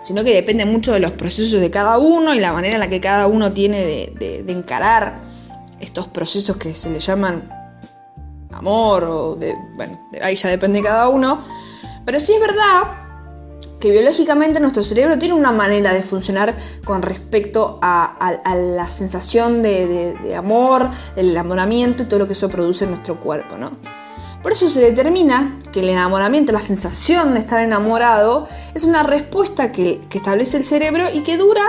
sino 0.00 0.24
que 0.24 0.34
depende 0.34 0.66
mucho 0.66 0.92
de 0.92 0.98
los 0.98 1.12
procesos 1.12 1.60
de 1.60 1.70
cada 1.70 1.98
uno 1.98 2.34
y 2.34 2.40
la 2.40 2.52
manera 2.52 2.74
en 2.74 2.80
la 2.80 2.90
que 2.90 3.00
cada 3.00 3.28
uno 3.28 3.52
tiene 3.52 3.78
de, 3.78 4.44
encarar 4.48 5.20
estos 5.78 6.08
procesos 6.08 6.56
que 6.56 6.74
se 6.74 6.90
le 6.90 6.98
llaman 6.98 7.48
amor 8.50 9.04
o 9.04 9.36
de, 9.36 9.54
bueno, 9.76 10.00
ahí 10.20 10.34
ya 10.34 10.48
depende 10.48 10.78
de 10.78 10.84
cada 10.84 11.08
uno. 11.08 11.44
Pero 12.04 12.18
sí 12.18 12.32
es 12.32 12.40
verdad 12.40 12.99
que 13.80 13.90
biológicamente 13.90 14.60
nuestro 14.60 14.82
cerebro 14.82 15.18
tiene 15.18 15.34
una 15.34 15.52
manera 15.52 15.94
de 15.94 16.02
funcionar 16.02 16.54
con 16.84 17.00
respecto 17.00 17.78
a, 17.80 18.14
la 18.54 18.86
sensación 18.90 19.62
de, 19.62 20.34
amor, 20.36 20.90
del 21.16 21.30
enamoramiento 21.30 22.02
y 22.02 22.06
todo 22.06 22.20
lo 22.20 22.26
que 22.26 22.34
eso 22.34 22.50
produce 22.50 22.84
en 22.84 22.90
nuestro 22.90 23.18
cuerpo, 23.18 23.56
¿no? 23.56 23.72
Por 24.42 24.52
eso 24.52 24.68
se 24.68 24.80
determina 24.80 25.58
que 25.72 25.80
el 25.80 25.88
enamoramiento, 25.88 26.52
la 26.52 26.60
sensación 26.60 27.34
de 27.34 27.40
estar 27.40 27.60
enamorado, 27.60 28.48
es 28.74 28.84
una 28.84 29.02
respuesta 29.02 29.72
que, 29.72 30.00
establece 30.10 30.58
el 30.58 30.64
cerebro 30.64 31.04
y 31.12 31.22
que 31.22 31.36
dura 31.36 31.62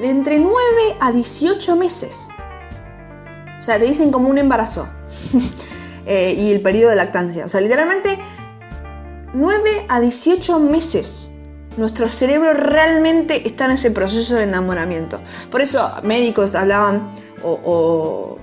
de 0.00 0.10
entre 0.10 0.38
9 0.38 0.56
a 1.00 1.12
18 1.12 1.76
meses. 1.76 2.28
O 3.58 3.62
sea, 3.62 3.78
te 3.78 3.86
dicen 3.86 4.10
como 4.10 4.28
un 4.28 4.38
embarazo. 4.38 4.88
Eh, 6.10 6.34
y 6.38 6.52
el 6.52 6.62
periodo 6.62 6.88
de 6.88 6.96
lactancia. 6.96 7.44
O 7.44 7.50
sea, 7.50 7.60
literalmente 7.60 8.18
9 9.34 9.84
a 9.90 10.00
18 10.00 10.58
meses. 10.58 11.32
Nuestro 11.76 12.08
cerebro 12.08 12.54
realmente 12.54 13.46
está 13.46 13.66
en 13.66 13.72
ese 13.72 13.90
proceso 13.90 14.34
de 14.34 14.44
enamoramiento. 14.44 15.20
Por 15.50 15.60
eso 15.60 15.88
médicos 16.02 16.54
hablaban 16.54 17.08
o 17.44 18.36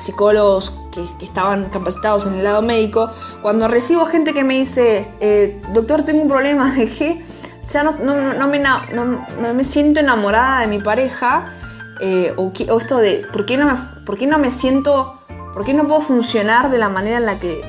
psicólogos 0.00 0.72
que, 0.92 1.04
estaban 1.24 1.66
capacitados 1.66 2.26
en 2.26 2.34
el 2.34 2.44
lado 2.44 2.62
médico, 2.62 3.10
cuando 3.42 3.68
recibo 3.68 4.06
gente 4.06 4.32
que 4.32 4.42
me 4.42 4.58
dice, 4.58 5.06
eh, 5.20 5.60
doctor, 5.72 6.02
tengo 6.02 6.22
un 6.22 6.28
problema 6.28 6.72
de 6.74 6.86
que 6.86 7.24
ya 7.70 7.82
no, 7.82 7.92
no, 7.92 8.48
me, 8.48 8.58
no, 8.58 9.54
me, 9.54 9.64
siento 9.64 10.00
enamorada 10.00 10.60
de 10.60 10.66
mi 10.66 10.78
pareja, 10.78 11.52
eh, 12.00 12.32
o, 12.36 12.50
esto 12.56 12.98
de, 12.98 13.26
¿por 13.32 13.46
qué, 13.46 13.56
no 13.56 13.66
me, 13.66 14.04
¿por 14.04 14.16
qué 14.18 14.26
no 14.26 14.38
me 14.38 14.50
siento, 14.50 15.20
por 15.52 15.64
qué 15.64 15.74
no 15.74 15.86
puedo 15.86 16.00
funcionar 16.00 16.70
de 16.70 16.78
la 16.78 16.88
manera 16.88 17.18
en 17.18 17.26
la 17.26 17.38
que 17.38 17.60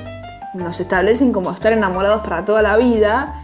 nos 0.54 0.80
establecen 0.80 1.32
como 1.32 1.52
estar 1.52 1.74
enamorados 1.74 2.22
para 2.22 2.46
toda 2.46 2.62
la 2.62 2.78
vida? 2.78 3.41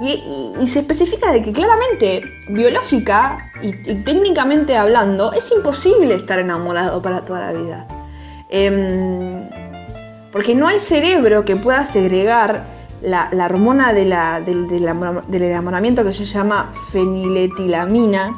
Y, 0.00 0.66
se 0.68 0.80
especifica 0.80 1.32
de 1.32 1.42
que 1.42 1.52
claramente, 1.52 2.22
biológica 2.48 3.50
y, 3.62 3.72
técnicamente 3.72 4.76
hablando, 4.76 5.32
es 5.32 5.50
imposible 5.52 6.14
estar 6.14 6.38
enamorado 6.38 7.00
para 7.00 7.24
toda 7.24 7.52
la 7.52 7.58
vida. 7.58 7.86
Em, 8.48 9.48
porque 10.32 10.54
no 10.54 10.68
hay 10.68 10.80
cerebro 10.80 11.44
que 11.44 11.56
pueda 11.56 11.84
segregar 11.84 12.66
la, 13.02 13.30
hormona 13.44 13.92
del, 13.92 14.12
enamoramiento 15.32 16.04
que 16.04 16.12
se 16.12 16.24
llama 16.24 16.72
feniletilamina, 16.90 18.32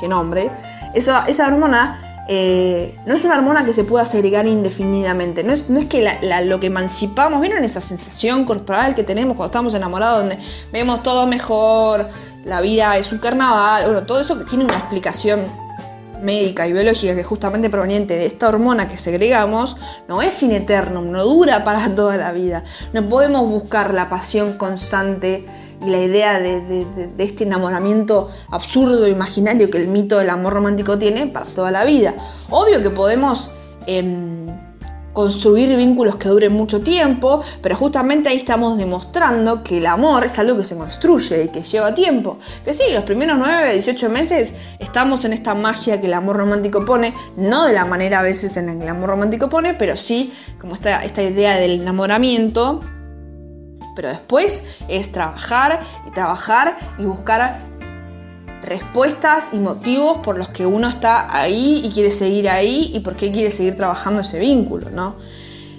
que 0.00 0.08
nombre. 0.08 0.50
Esa, 0.94 1.26
esa 1.26 1.48
hormona 1.48 2.07
eh, 2.28 2.94
no 3.06 3.14
es 3.14 3.24
una 3.24 3.36
hormona 3.36 3.64
que 3.64 3.72
se 3.72 3.84
pueda 3.84 4.04
segregar 4.04 4.46
indefinidamente. 4.46 5.42
No 5.42 5.52
es, 5.52 5.64
que 5.88 6.18
lo 6.44 6.60
que 6.60 6.66
emancipamos, 6.66 7.40
¿vieron 7.40 7.64
esa 7.64 7.80
sensación 7.80 8.44
corporal 8.44 8.94
que 8.94 9.02
tenemos 9.02 9.36
cuando 9.36 9.50
estamos 9.50 9.74
enamorados, 9.74 10.20
donde 10.20 10.38
vemos 10.70 11.02
todo 11.02 11.26
mejor, 11.26 12.06
la 12.44 12.60
vida 12.60 12.96
es 12.98 13.12
un 13.12 13.18
carnaval, 13.18 13.84
bueno, 13.86 14.04
todo 14.04 14.20
eso 14.20 14.38
que 14.38 14.44
tiene 14.44 14.64
una 14.64 14.76
explicación 14.76 15.40
médica 16.22 16.66
y 16.66 16.72
biológica 16.72 17.14
que 17.14 17.20
es 17.20 17.26
justamente 17.26 17.70
proveniente 17.70 18.16
de 18.16 18.26
esta 18.26 18.48
hormona 18.48 18.88
que 18.88 18.98
segregamos, 18.98 19.76
no 20.08 20.22
es 20.22 20.32
sin 20.32 20.52
eterno, 20.52 21.02
no 21.02 21.24
dura 21.24 21.64
para 21.64 21.94
toda 21.94 22.16
la 22.16 22.32
vida. 22.32 22.64
No 22.92 23.08
podemos 23.08 23.48
buscar 23.48 23.94
la 23.94 24.08
pasión 24.08 24.54
constante 24.54 25.44
y 25.80 25.90
la 25.90 25.98
idea 25.98 26.40
de, 26.40 26.84
este 27.18 27.44
enamoramiento 27.44 28.30
absurdo, 28.50 29.06
imaginario 29.06 29.70
que 29.70 29.78
el 29.78 29.88
mito 29.88 30.18
del 30.18 30.30
amor 30.30 30.54
romántico 30.54 30.98
tiene 30.98 31.26
para 31.26 31.46
toda 31.46 31.70
la 31.70 31.84
vida. 31.84 32.14
Obvio 32.50 32.82
que 32.82 32.90
podemos... 32.90 33.50
Em, 33.86 34.47
construir 35.12 35.76
vínculos 35.76 36.16
que 36.16 36.28
duren 36.28 36.52
mucho 36.52 36.80
tiempo, 36.80 37.42
pero 37.62 37.74
justamente 37.74 38.28
ahí 38.28 38.36
estamos 38.36 38.78
demostrando 38.78 39.64
que 39.64 39.78
el 39.78 39.86
amor 39.86 40.24
es 40.24 40.38
algo 40.38 40.56
que 40.56 40.64
se 40.64 40.76
construye 40.76 41.44
y 41.44 41.48
que 41.48 41.62
lleva 41.62 41.94
tiempo. 41.94 42.38
Que 42.64 42.72
sí, 42.74 42.84
los 42.92 43.04
primeros 43.04 43.36
9, 43.38 43.72
18 43.72 44.08
meses 44.10 44.54
estamos 44.78 45.24
en 45.24 45.32
esta 45.32 45.54
magia 45.54 46.00
que 46.00 46.06
el 46.06 46.14
amor 46.14 46.36
romántico 46.36 46.84
pone, 46.84 47.14
no 47.36 47.64
de 47.64 47.72
la 47.72 47.84
manera 47.84 48.20
a 48.20 48.22
veces 48.22 48.56
en 48.56 48.66
la 48.66 48.74
que 48.74 48.84
el 48.84 48.88
amor 48.88 49.10
romántico 49.10 49.48
pone, 49.48 49.74
pero 49.74 49.96
sí 49.96 50.32
como 50.60 50.74
esta, 50.74 51.04
esta 51.04 51.22
idea 51.22 51.58
del 51.58 51.80
enamoramiento. 51.80 52.80
Pero 53.96 54.10
después 54.10 54.62
es 54.88 55.10
trabajar 55.10 55.80
y 56.06 56.12
trabajar 56.12 56.76
y 56.98 57.04
buscar 57.04 57.68
respuestas 58.62 59.50
y 59.52 59.60
motivos 59.60 60.18
por 60.18 60.36
los 60.36 60.48
que 60.48 60.66
uno 60.66 60.88
está 60.88 61.26
ahí 61.30 61.82
y 61.84 61.92
quiere 61.92 62.10
seguir 62.10 62.48
ahí 62.48 62.90
y 62.94 63.00
por 63.00 63.14
qué 63.14 63.30
quiere 63.30 63.50
seguir 63.50 63.76
trabajando 63.76 64.20
ese 64.20 64.38
vínculo, 64.38 64.90
¿no? 64.90 65.16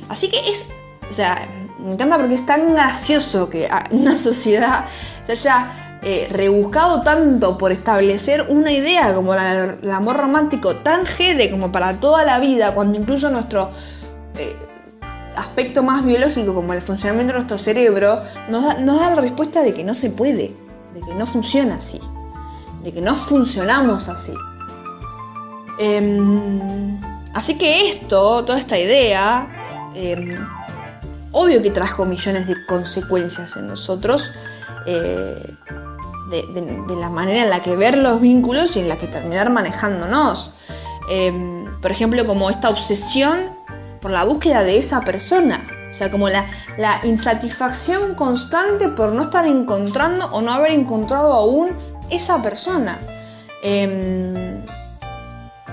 Así 0.10 0.30
que 0.30 0.40
es, 0.50 0.70
o 1.10 1.14
sea, 1.14 1.48
me 1.80 1.94
encanta 1.94 2.18
porque 2.18 2.36
es 2.36 2.46
tan 2.46 2.74
gracioso 2.74 3.50
que 3.50 3.70
una 3.92 4.16
sociedad 4.16 4.86
se 5.26 5.32
haya 5.34 5.98
eh, 6.02 6.28
rebuscado 6.32 7.02
tanto 7.02 7.58
por 7.58 7.72
establecer 7.72 8.46
una 8.50 8.72
idea 8.72 9.14
como 9.14 9.34
el 9.34 9.92
amor 9.92 10.18
romántico 10.18 10.78
tan 10.78 11.06
jede 11.06 11.52
como 11.52 11.72
para 11.72 12.00
toda 12.00 12.24
la 12.24 12.40
vida, 12.40 12.74
cuando 12.74 12.98
incluso 12.98 13.30
nuestro 13.30 13.72
eh, 14.38 14.56
aspecto 15.36 15.84
más 15.84 16.06
biológico 16.06 16.54
como 16.54 16.74
el 16.74 16.82
funcionamiento 16.82 17.34
de 17.34 17.40
nuestro 17.40 17.58
cerebro 17.58 18.22
nos 18.48 18.64
da 18.64 19.10
la 19.10 19.16
respuesta 19.16 19.62
de 19.62 19.74
que 19.74 19.84
no 19.84 19.94
se 19.94 20.10
puede, 20.10 20.56
de 20.94 21.02
que 21.06 21.14
no 21.16 21.28
funciona 21.28 21.76
así 21.76 22.00
que 22.92 23.02
no 23.02 23.16
funcionamos 23.16 24.10
así. 24.10 24.34
Em, 25.80 27.00
así 27.34 27.58
que 27.58 27.90
esto, 27.90 28.44
toda 28.44 28.60
esta 28.60 28.78
idea, 28.78 29.92
em, 29.96 30.36
obvio 31.32 31.62
que 31.62 31.72
trajo 31.72 32.06
millones 32.06 32.48
de 32.48 32.66
consecuencias 32.66 33.56
en 33.56 33.68
nosotros, 33.68 34.34
eh, 34.86 35.56
de, 36.30 36.96
la 36.96 37.10
manera 37.10 37.44
en 37.44 37.50
la 37.50 37.62
que 37.62 37.76
ver 37.76 37.98
los 37.98 38.22
vínculos 38.22 38.76
y 38.76 38.82
en 38.82 38.90
la 38.90 38.98
que 38.98 39.08
terminar 39.08 39.50
manejándonos. 39.50 40.54
Em, 41.10 41.66
por 41.82 41.92
ejemplo, 41.92 42.26
como 42.26 42.50
esta 42.50 42.70
obsesión 42.70 43.40
por 44.02 44.12
la 44.12 44.26
búsqueda 44.26 44.64
de 44.64 44.78
esa 44.78 45.02
persona. 45.02 45.66
O 45.90 45.94
sea, 45.94 46.12
como 46.12 46.30
la 46.30 46.46
insatisfacción 47.04 48.14
constante 48.14 48.90
por 48.90 49.12
no 49.12 49.24
estar 49.24 49.48
encontrando 49.48 50.28
o 50.28 50.42
no 50.42 50.52
haber 50.52 50.72
encontrado 50.72 51.34
aún 51.34 51.72
esa 52.10 52.42
persona. 52.42 53.00
Em, 53.62 54.64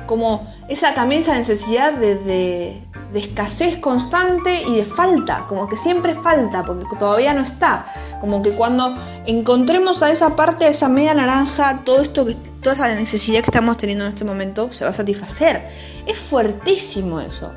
como 0.06 0.46
esa 0.68 0.94
también 0.94 1.20
esa 1.20 1.36
necesidad 1.36 1.92
de, 1.92 2.82
escasez 3.14 3.78
constante 3.78 4.62
y 4.68 4.76
de 4.76 4.84
falta, 4.84 5.46
como 5.48 5.68
que 5.68 5.76
siempre 5.78 6.14
falta, 6.14 6.64
porque 6.64 6.84
todavía 6.98 7.32
no 7.32 7.40
está. 7.40 7.86
Como 8.20 8.42
que 8.42 8.50
cuando 8.50 8.94
encontremos 9.24 10.02
a 10.02 10.10
esa 10.10 10.36
parte, 10.36 10.66
a 10.66 10.68
esa 10.68 10.88
media 10.88 11.14
naranja, 11.14 11.82
todo 11.84 12.02
esto 12.02 12.26
que, 12.26 12.34
toda 12.60 12.74
esa 12.74 12.94
necesidad 12.94 13.40
que 13.40 13.46
estamos 13.46 13.78
teniendo 13.78 14.04
en 14.04 14.10
este 14.10 14.24
momento 14.24 14.70
se 14.70 14.84
va 14.84 14.90
a 14.90 14.92
satisfacer. 14.92 15.66
Es 16.06 16.18
fuertísimo 16.18 17.20
eso. 17.20 17.52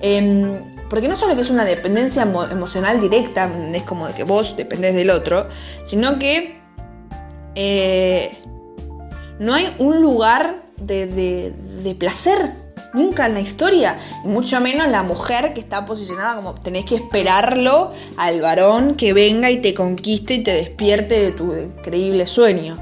Em, 0.00 0.78
porque 0.90 1.06
no 1.06 1.14
solo 1.14 1.36
que 1.36 1.42
es 1.42 1.50
una 1.50 1.64
dependencia 1.64 2.22
emocional 2.22 3.00
directa, 3.00 3.48
es 3.72 3.82
como 3.84 4.08
de 4.08 4.14
que 4.14 4.24
vos 4.24 4.56
dependés 4.56 4.94
del 4.94 5.10
otro, 5.10 5.46
sino 5.84 6.18
que 6.18 6.57
eh, 7.60 8.30
no 9.40 9.52
hay 9.52 9.74
un 9.80 10.00
lugar 10.00 10.62
de, 10.76 11.52
placer 11.98 12.54
nunca 12.94 13.26
en 13.26 13.34
la 13.34 13.40
historia, 13.40 13.98
mucho 14.22 14.60
menos 14.60 14.86
la 14.86 15.02
mujer 15.02 15.54
que 15.54 15.60
está 15.60 15.84
posicionada 15.84 16.36
como 16.36 16.54
tenés 16.54 16.84
que 16.84 16.94
esperarlo 16.94 17.92
al 18.16 18.40
varón 18.40 18.94
que 18.94 19.12
venga 19.12 19.50
y 19.50 19.60
te 19.60 19.74
conquiste 19.74 20.34
y 20.34 20.42
te 20.44 20.52
despierte 20.52 21.18
de 21.18 21.32
tu 21.32 21.52
increíble 21.52 22.28
sueño. 22.28 22.78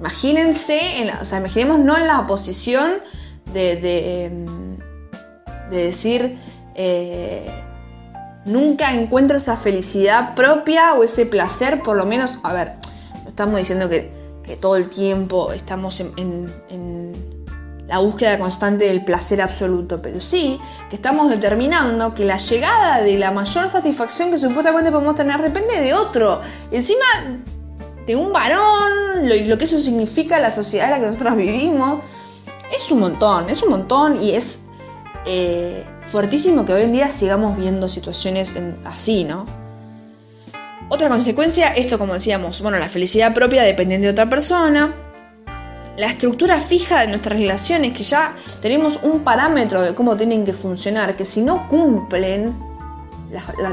Imagínense, 0.00 1.08
o 1.20 1.24
sea, 1.24 1.38
imaginemos 1.38 1.78
no 1.78 1.96
en 1.96 2.08
la 2.08 2.26
posición 2.26 2.94
de, 3.52 3.76
de, 3.76 4.24
em, 4.24 4.78
decir, 5.70 6.36
eh, 6.74 7.48
nunca 8.44 8.92
encuentro 8.92 9.36
esa 9.36 9.56
felicidad 9.56 10.34
propia 10.34 10.94
o 10.94 11.04
ese 11.04 11.26
placer, 11.26 11.80
por 11.82 11.96
lo 11.96 12.06
menos, 12.06 12.40
a 12.42 12.52
ver, 12.52 12.72
estamos 13.34 13.58
diciendo 13.58 13.88
que, 13.88 14.22
todo 14.60 14.76
el 14.76 14.90
tiempo 14.90 15.52
estamos 15.52 16.00
en, 16.00 17.14
la 17.86 17.98
búsqueda 17.98 18.38
constante 18.38 18.86
del 18.86 19.04
placer 19.04 19.42
absoluto, 19.42 20.00
pero 20.00 20.20
sí 20.20 20.58
que 20.88 20.96
estamos 20.96 21.28
determinando 21.28 22.14
que 22.14 22.24
la 22.24 22.38
llegada 22.38 23.02
de 23.02 23.18
la 23.18 23.30
mayor 23.30 23.68
satisfacción 23.68 24.30
que 24.30 24.38
supuestamente 24.38 24.90
podemos 24.90 25.14
tener 25.14 25.42
depende 25.42 25.80
de 25.80 25.92
otro. 25.92 26.40
encima 26.70 27.04
de 28.06 28.16
un 28.16 28.32
varón, 28.32 29.28
lo, 29.28 29.34
lo 29.34 29.58
que 29.58 29.64
eso 29.64 29.78
significa 29.78 30.38
la 30.38 30.50
sociedad 30.50 30.86
en 30.86 30.92
la 30.92 31.00
que 31.00 31.06
nosotros 31.06 31.36
vivimos, 31.36 32.04
es 32.74 32.90
un 32.90 33.00
montón, 33.00 33.50
es 33.50 33.62
un 33.62 33.70
montón 33.70 34.22
y 34.22 34.30
es 34.32 34.60
eh, 35.26 35.84
fuertísimo 36.02 36.64
que 36.64 36.72
hoy 36.72 36.82
en 36.82 36.92
día 36.92 37.08
sigamos 37.08 37.56
viendo 37.56 37.88
situaciones 37.88 38.54
así, 38.84 39.24
¿no? 39.24 39.46
Otra 40.88 41.08
consecuencia, 41.08 41.68
esto 41.68 41.98
como 41.98 42.14
decíamos, 42.14 42.60
bueno, 42.60 42.78
la 42.78 42.88
felicidad 42.88 43.32
propia 43.32 43.62
dependiendo 43.62 44.06
de 44.06 44.12
otra 44.12 44.28
persona, 44.28 44.92
la 45.96 46.06
estructura 46.06 46.60
fija 46.60 47.00
de 47.00 47.08
nuestras 47.08 47.38
relaciones, 47.38 47.92
que 47.92 48.02
ya 48.02 48.34
tenemos 48.60 48.98
un 49.02 49.20
parámetro 49.20 49.80
de 49.82 49.94
cómo 49.94 50.16
tienen 50.16 50.44
que 50.44 50.52
funcionar, 50.52 51.16
que 51.16 51.24
si 51.24 51.40
no 51.40 51.68
cumplen, 51.68 52.54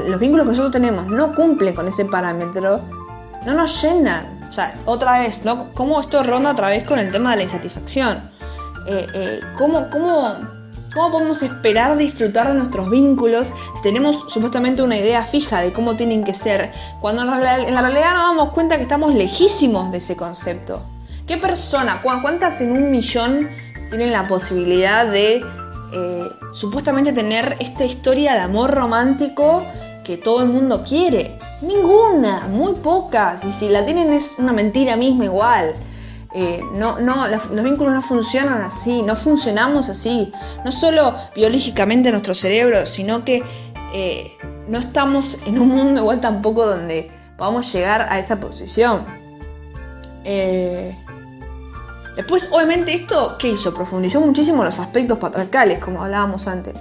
los 0.08 0.20
vínculos 0.20 0.44
que 0.44 0.50
nosotros 0.50 0.72
tenemos 0.72 1.06
no 1.06 1.34
cumplen 1.34 1.74
con 1.74 1.86
ese 1.88 2.04
parámetro, 2.04 2.80
no 3.46 3.54
nos 3.54 3.82
llenan. 3.82 4.40
O 4.48 4.52
sea, 4.52 4.74
otra 4.84 5.18
vez, 5.18 5.44
¿no? 5.44 5.72
¿Cómo 5.74 6.00
esto 6.00 6.22
ronda 6.22 6.52
otra 6.52 6.68
vez 6.68 6.84
con 6.84 6.98
el 6.98 7.10
tema 7.10 7.30
de 7.32 7.38
la 7.38 7.42
insatisfacción? 7.44 8.30
Eh, 8.86 9.06
eh, 9.14 9.40
¿cómo, 9.56 9.88
cómo, 9.90 10.61
cómo 10.94 11.10
podemos 11.10 11.42
esperar 11.42 11.96
disfrutar 11.96 12.48
de 12.48 12.54
nuestros 12.54 12.90
vínculos 12.90 13.52
si 13.74 13.82
tenemos 13.82 14.24
supuestamente 14.28 14.82
una 14.82 14.96
idea 14.96 15.22
fija 15.22 15.60
de 15.60 15.72
cómo 15.72 15.96
tienen 15.96 16.24
que 16.24 16.34
ser, 16.34 16.72
cuando 17.00 17.22
en 17.22 17.28
la 17.28 17.80
realidad 17.82 18.14
nos 18.14 18.22
damos 18.22 18.50
cuenta 18.50 18.76
que 18.76 18.82
estamos 18.82 19.14
lejísimos 19.14 19.90
de 19.90 19.98
ese 19.98 20.16
concepto? 20.16 20.82
¿Qué 21.26 21.38
persona, 21.38 22.00
cuántas 22.02 22.60
en 22.60 22.72
un 22.72 22.90
millón 22.90 23.48
tienen 23.88 24.12
la 24.12 24.26
posibilidad 24.26 25.06
de 25.06 25.44
eh, 25.92 26.30
supuestamente 26.52 27.12
tener 27.12 27.56
esta 27.60 27.84
historia 27.84 28.32
de 28.32 28.40
amor 28.40 28.70
romántico 28.72 29.64
que 30.04 30.16
todo 30.16 30.42
el 30.42 30.48
mundo 30.48 30.82
quiere? 30.82 31.38
Ninguna, 31.62 32.48
muy 32.48 32.72
pocas. 32.74 33.44
Y 33.44 33.52
si 33.52 33.68
la 33.68 33.84
tienen 33.84 34.12
es 34.12 34.34
una 34.38 34.52
mentira 34.52 34.96
misma 34.96 35.26
igual. 35.26 35.74
Eh, 36.34 36.62
no, 36.72 36.98
no, 36.98 37.28
los, 37.28 37.50
vínculos 37.62 37.92
no 37.92 38.00
funcionan 38.00 38.62
así, 38.62 39.02
no 39.02 39.14
funcionamos 39.14 39.88
así. 39.88 40.32
No 40.64 40.72
solo 40.72 41.14
biológicamente 41.34 42.10
nuestro 42.10 42.34
cerebro, 42.34 42.86
sino 42.86 43.24
que 43.24 43.42
eh, 43.92 44.32
no 44.68 44.78
estamos 44.78 45.38
en 45.46 45.60
un 45.60 45.68
mundo 45.68 46.00
igual 46.00 46.20
tampoco 46.20 46.66
donde 46.66 47.10
podamos 47.36 47.70
llegar 47.72 48.06
a 48.08 48.18
esa 48.18 48.40
posición. 48.40 49.04
Después, 52.16 52.50
obviamente, 52.52 52.94
esto, 52.94 53.36
¿qué 53.38 53.48
hizo? 53.48 53.72
Profundizó 53.72 54.20
muchísimo 54.20 54.62
los 54.64 54.78
aspectos 54.78 55.18
patriarcales, 55.18 55.78
como 55.78 56.04
hablábamos 56.04 56.46
antes. 56.46 56.74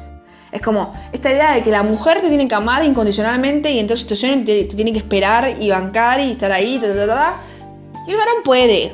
Es 0.52 0.62
como 0.62 0.94
esta 1.14 1.32
idea 1.32 1.54
de 1.54 1.64
que 1.64 1.72
la 1.72 1.84
mujer 1.84 2.20
te 2.20 2.28
tiene 2.28 2.48
que 2.48 2.56
amar 2.56 2.84
incondicionalmente 2.84 3.72
y 3.72 3.80
en 3.80 3.88
todas 3.88 4.00
situaciones 4.00 4.44
te, 4.44 4.66
tiene 4.66 4.92
que 4.92 4.98
esperar 4.98 5.56
y 5.60 5.70
bancar 5.70 6.20
y 6.20 6.32
estar 6.32 6.52
ahí, 6.52 6.80
y 6.82 8.12
el 8.12 8.18
varón 8.18 8.44
puede 8.44 8.92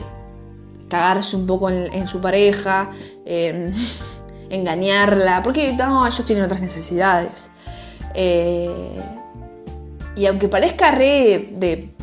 cagarse 0.87 1.35
un 1.35 1.45
poco 1.45 1.69
en, 1.69 2.07
su 2.07 2.21
pareja, 2.21 2.89
em, 3.25 3.73
engañarla, 4.49 5.43
porque 5.43 5.73
no, 5.73 6.05
ellos 6.05 6.25
tienen 6.25 6.45
otras 6.45 6.61
necesidades. 6.61 7.51
Eh, 8.13 9.01
y 10.15 10.25
aunque 10.25 10.47
parezca 10.47 10.91
re 10.91 11.49
de, 11.53 11.93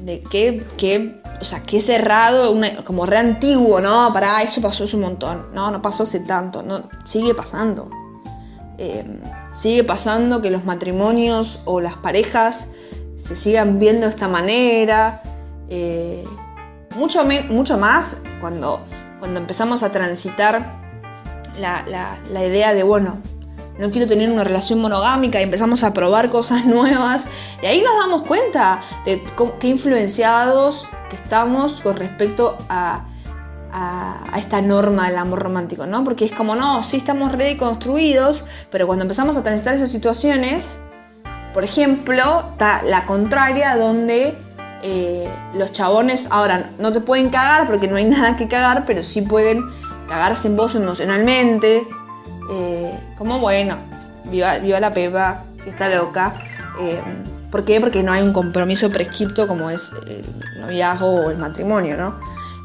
de 0.00 0.20
que, 0.22 0.62
que 0.76 1.22
o 1.42 1.44
sea, 1.44 1.60
que 1.60 1.80
cerrado, 1.80 2.54
como 2.84 3.04
re 3.04 3.18
antiguo, 3.18 3.80
¿no? 3.80 4.12
Para, 4.12 4.42
eso 4.42 4.62
pasó 4.62 4.84
hace 4.84 4.94
un 4.94 5.02
montón. 5.02 5.48
No, 5.52 5.72
no 5.72 5.82
pasó 5.82 6.04
hace 6.04 6.20
tanto, 6.20 6.62
no, 6.62 6.88
sigue 7.04 7.34
pasando. 7.34 7.90
Em, 8.78 9.18
sigue 9.52 9.82
pasando 9.82 10.40
que 10.40 10.50
los 10.50 10.64
matrimonios 10.64 11.62
o 11.64 11.80
las 11.80 11.96
parejas 11.96 12.68
se 13.16 13.34
sigan 13.34 13.80
viendo 13.80 14.06
de 14.06 14.10
esta 14.10 14.28
manera. 14.28 15.20
Eh, 15.68 16.24
mucho, 16.96 17.24
mucho 17.48 17.78
más 17.78 18.18
cuando, 18.40 18.84
cuando 19.18 19.40
empezamos 19.40 19.82
a 19.82 19.90
transitar 19.90 20.80
la, 21.58 21.84
la 22.30 22.44
idea 22.44 22.74
de, 22.74 22.82
bueno, 22.82 23.20
no 23.78 23.90
quiero 23.90 24.06
tener 24.06 24.30
una 24.30 24.44
relación 24.44 24.80
monogámica 24.80 25.40
y 25.40 25.44
empezamos 25.44 25.82
a 25.84 25.92
probar 25.92 26.30
cosas 26.30 26.64
nuevas. 26.66 27.26
Y 27.62 27.66
ahí 27.66 27.82
nos 27.82 27.96
damos 27.98 28.22
cuenta 28.22 28.80
de 29.04 29.22
qué 29.58 29.68
influenciados 29.68 30.86
estamos 31.14 31.80
con 31.80 31.96
respecto 31.96 32.56
a, 32.68 33.06
esta 34.36 34.60
norma 34.60 35.08
del 35.08 35.16
amor 35.16 35.42
romántico, 35.42 35.86
¿no? 35.86 36.04
Porque 36.04 36.26
es 36.26 36.32
como, 36.32 36.56
no, 36.56 36.82
sí 36.82 36.98
estamos 36.98 37.32
reconstruidos, 37.32 38.44
pero 38.70 38.86
cuando 38.86 39.04
empezamos 39.04 39.38
a 39.38 39.42
transitar 39.42 39.74
esas 39.74 39.90
situaciones, 39.90 40.78
por 41.54 41.64
ejemplo, 41.64 42.44
está 42.52 42.82
la 42.82 43.06
contraria 43.06 43.76
donde 43.76 44.36
eh, 44.82 45.28
los 45.54 45.72
chabones 45.72 46.28
ahora 46.30 46.70
no 46.78 46.92
te 46.92 47.00
pueden 47.00 47.30
cagar 47.30 47.66
porque 47.66 47.88
no 47.88 47.96
hay 47.96 48.04
nada 48.10 48.36
que 48.36 48.48
cagar, 48.48 48.84
pero 48.86 49.04
sí 49.04 49.22
pueden 49.22 49.62
cagarse 50.08 50.48
en 50.48 50.56
vos 50.56 50.74
emocionalmente. 50.74 51.86
Eh, 52.50 52.98
como 53.16 53.38
bueno, 53.38 53.76
viva, 54.30 54.58
la 54.58 54.92
pepa, 54.92 55.44
que 55.62 55.70
está 55.70 55.88
loca. 55.88 56.34
Eh, 56.80 57.00
¿Por 57.50 57.64
qué? 57.64 57.80
Porque 57.80 58.02
no 58.02 58.12
hay 58.12 58.22
un 58.22 58.32
compromiso 58.32 58.90
prescripto 58.90 59.46
como 59.46 59.70
es 59.70 59.92
el 60.06 60.24
noviazgo 60.60 61.06
o 61.06 61.30
el 61.30 61.36
matrimonio, 61.36 61.96
¿no? 61.96 62.18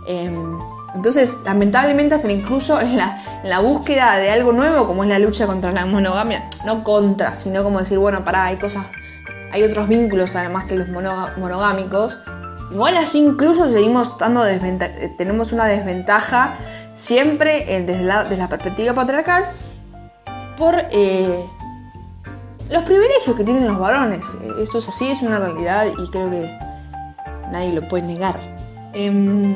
Em, 0.08 0.58
entonces, 0.96 1.38
lamentablemente, 1.44 2.16
hasta 2.16 2.32
incluso 2.32 2.80
en 2.80 2.98
la, 2.98 3.60
búsqueda 3.60 4.18
de 4.18 4.32
algo 4.32 4.52
nuevo, 4.52 4.88
como 4.88 5.04
es 5.04 5.10
la 5.10 5.20
lucha 5.20 5.46
contra 5.46 5.72
la 5.72 5.86
monogamia, 5.86 6.50
no 6.66 6.84
contra, 6.84 7.36
sino 7.36 7.64
como 7.64 7.80
decir, 7.80 8.00
bueno, 8.00 8.24
pará, 8.24 8.46
hay 8.46 8.58
cosas, 8.58 8.86
hay 9.52 9.64
otros 9.64 9.88
vínculos 9.88 10.36
además 10.36 10.66
que 10.66 10.76
los 10.76 10.88
monogámicos. 10.90 12.20
Igual 12.72 12.98
así 12.98 13.20
incluso 13.20 13.70
seguimos 13.70 14.18
dando 14.18 14.44
tenemos 15.18 15.54
una 15.54 15.66
desventaja 15.66 16.58
siempre 16.94 17.84
desde, 17.86 18.04
la, 18.04 18.24
desde 18.24 18.38
la 18.38 18.50
perspectiva 18.50 18.94
patriarcal 18.94 19.46
por 20.58 20.76
eh, 20.92 21.46
los 22.70 22.84
privilegios 22.84 23.36
que 23.36 23.44
tienen 23.44 23.68
los 23.68 23.80
varones. 23.80 24.26
Eso 24.62 24.80
es 24.80 24.90
así, 24.90 25.10
es 25.12 25.22
una 25.22 25.40
realidad 25.40 25.86
y 25.86 26.10
creo 26.10 26.30
que 26.30 26.58
nadie 27.52 27.72
lo 27.72 27.88
puede 27.88 28.04
negar. 28.04 28.36
Em, 28.94 29.56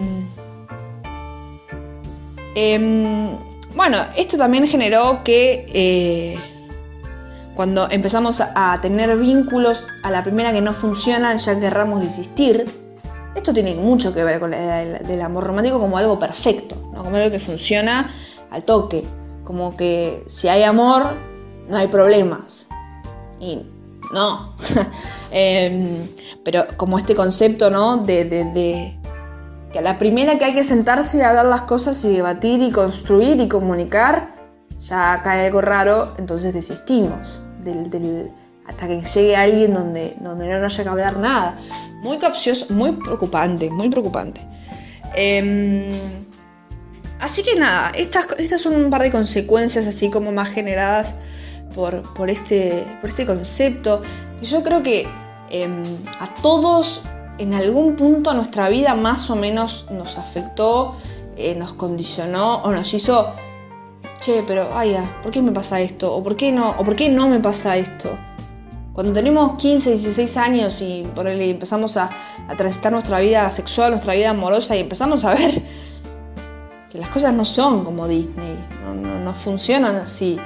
em, 2.56 3.38
bueno, 3.76 3.98
esto 4.16 4.38
también 4.38 4.68
generó 4.68 5.22
que 5.24 5.66
eh, 5.74 6.40
cuando 7.56 7.90
empezamos 7.90 8.42
a 8.42 8.80
tener 8.82 9.18
vínculos 9.18 9.86
a 10.04 10.12
la 10.12 10.24
primera 10.24 10.54
que 10.54 10.62
no 10.62 10.74
funcionan, 10.74 11.38
ya 11.38 11.60
querramos 11.60 12.02
desistir. 12.02 12.66
Esto 13.36 13.54
tiene 13.54 13.76
mucho 13.76 14.14
que 14.14 14.24
ver 14.24 14.40
con 14.40 14.52
la 14.52 14.58
idea 14.58 15.00
del, 15.00 15.22
amor 15.22 15.46
romántico 15.46 15.80
como 15.80 15.98
algo 15.98 16.20
perfecto, 16.20 16.76
¿no? 16.94 17.04
como 17.04 17.16
algo 17.16 17.32
que 17.32 17.40
funciona 17.40 18.10
al 18.50 18.64
toque, 18.64 19.06
como 19.44 19.76
que 19.76 20.24
si 20.28 20.48
hay 20.48 20.64
amor, 20.64 21.04
no 21.70 21.78
hay 21.78 21.88
problemas. 21.88 22.68
Y 23.40 23.66
no. 24.14 24.56
Em, 25.32 26.06
pero 26.44 26.66
como 26.78 26.98
este 26.98 27.16
concepto, 27.16 27.70
¿no? 27.70 27.98
De, 27.98 29.00
que 29.72 29.80
a 29.80 29.82
la 29.82 29.98
primera 29.98 30.38
que 30.38 30.46
hay 30.46 30.54
que 30.54 30.64
sentarse 30.64 31.20
y 31.20 31.22
hablar 31.22 31.46
las 31.46 31.62
cosas 31.62 32.04
y 32.04 32.14
debatir 32.14 32.62
y 32.62 32.72
construir 32.72 33.40
y 33.40 33.48
comunicar, 33.48 34.36
ya 34.82 35.22
cae 35.24 35.46
algo 35.46 35.62
raro, 35.62 36.14
entonces 36.18 36.54
desistimos. 36.54 37.41
Hasta 38.68 38.88
que 38.88 39.02
llegue 39.02 39.36
alguien 39.36 39.74
donde, 39.74 40.16
donde 40.20 40.48
no 40.48 40.66
haya 40.66 40.84
que 40.84 40.90
hablar 40.90 41.18
nada. 41.18 41.58
Muy 42.04 42.18
capcioso, 42.18 42.68
muy 42.70 42.94
preocupante, 42.94 43.70
muy 43.70 43.90
preocupante. 43.90 44.42
Em, 45.16 45.94
así 47.20 47.44
que 47.44 47.56
nada, 47.56 47.92
estas, 47.96 48.28
estas 48.38 48.62
son 48.62 48.76
un 48.76 48.90
par 48.90 49.02
de 49.02 49.12
consecuencias 49.12 49.88
así 49.88 50.10
como 50.10 50.32
más 50.32 50.50
generadas 50.50 51.16
por, 51.76 52.30
este, 52.30 52.86
por 53.02 53.10
este 53.10 53.26
concepto. 53.26 54.02
Yo 54.42 54.64
creo 54.64 54.84
que 54.84 55.08
em, 55.50 55.84
a 56.20 56.28
todos 56.42 57.04
en 57.38 57.54
algún 57.54 57.96
punto 57.96 58.34
nuestra 58.34 58.70
vida 58.70 58.94
más 58.96 59.30
o 59.30 59.36
menos 59.36 59.88
nos 59.90 60.18
afectó, 60.18 60.96
eh, 61.36 61.56
nos 61.56 61.74
condicionó 61.74 62.58
o 62.58 62.72
nos 62.72 62.94
hizo, 62.94 63.34
che, 64.22 64.44
pero 64.48 64.70
ay, 64.74 64.96
¿por 65.22 65.32
qué 65.32 65.42
me 65.42 65.52
pasa 65.52 65.82
esto? 65.82 66.16
¿O 66.16 66.24
por 66.24 66.38
qué 66.38 66.54
no? 66.54 66.70
¿O 66.78 66.84
por 66.86 66.96
qué 66.96 67.10
no 67.10 67.28
me 67.28 67.40
pasa 67.40 67.76
esto? 67.76 68.18
Cuando 68.94 69.12
tenemos 69.12 69.58
15, 69.58 69.90
16 69.92 70.38
años 70.38 70.82
y 70.82 71.06
empezamos 71.16 71.98
a, 71.98 72.10
transitar 72.56 72.92
nuestra 72.92 73.20
vida 73.20 73.50
sexual, 73.52 73.92
nuestra 73.92 74.14
vida 74.14 74.30
amorosa 74.30 74.76
y 74.76 74.80
empezamos 74.80 75.26
a 75.26 75.34
ver 75.36 75.62
que 76.90 76.98
las 76.98 77.10
cosas 77.10 77.34
no 77.34 77.44
son 77.44 77.84
como 77.84 78.08
Disney, 78.08 78.58
no 79.24 79.34
funcionan 79.34 79.96
así 79.96 80.40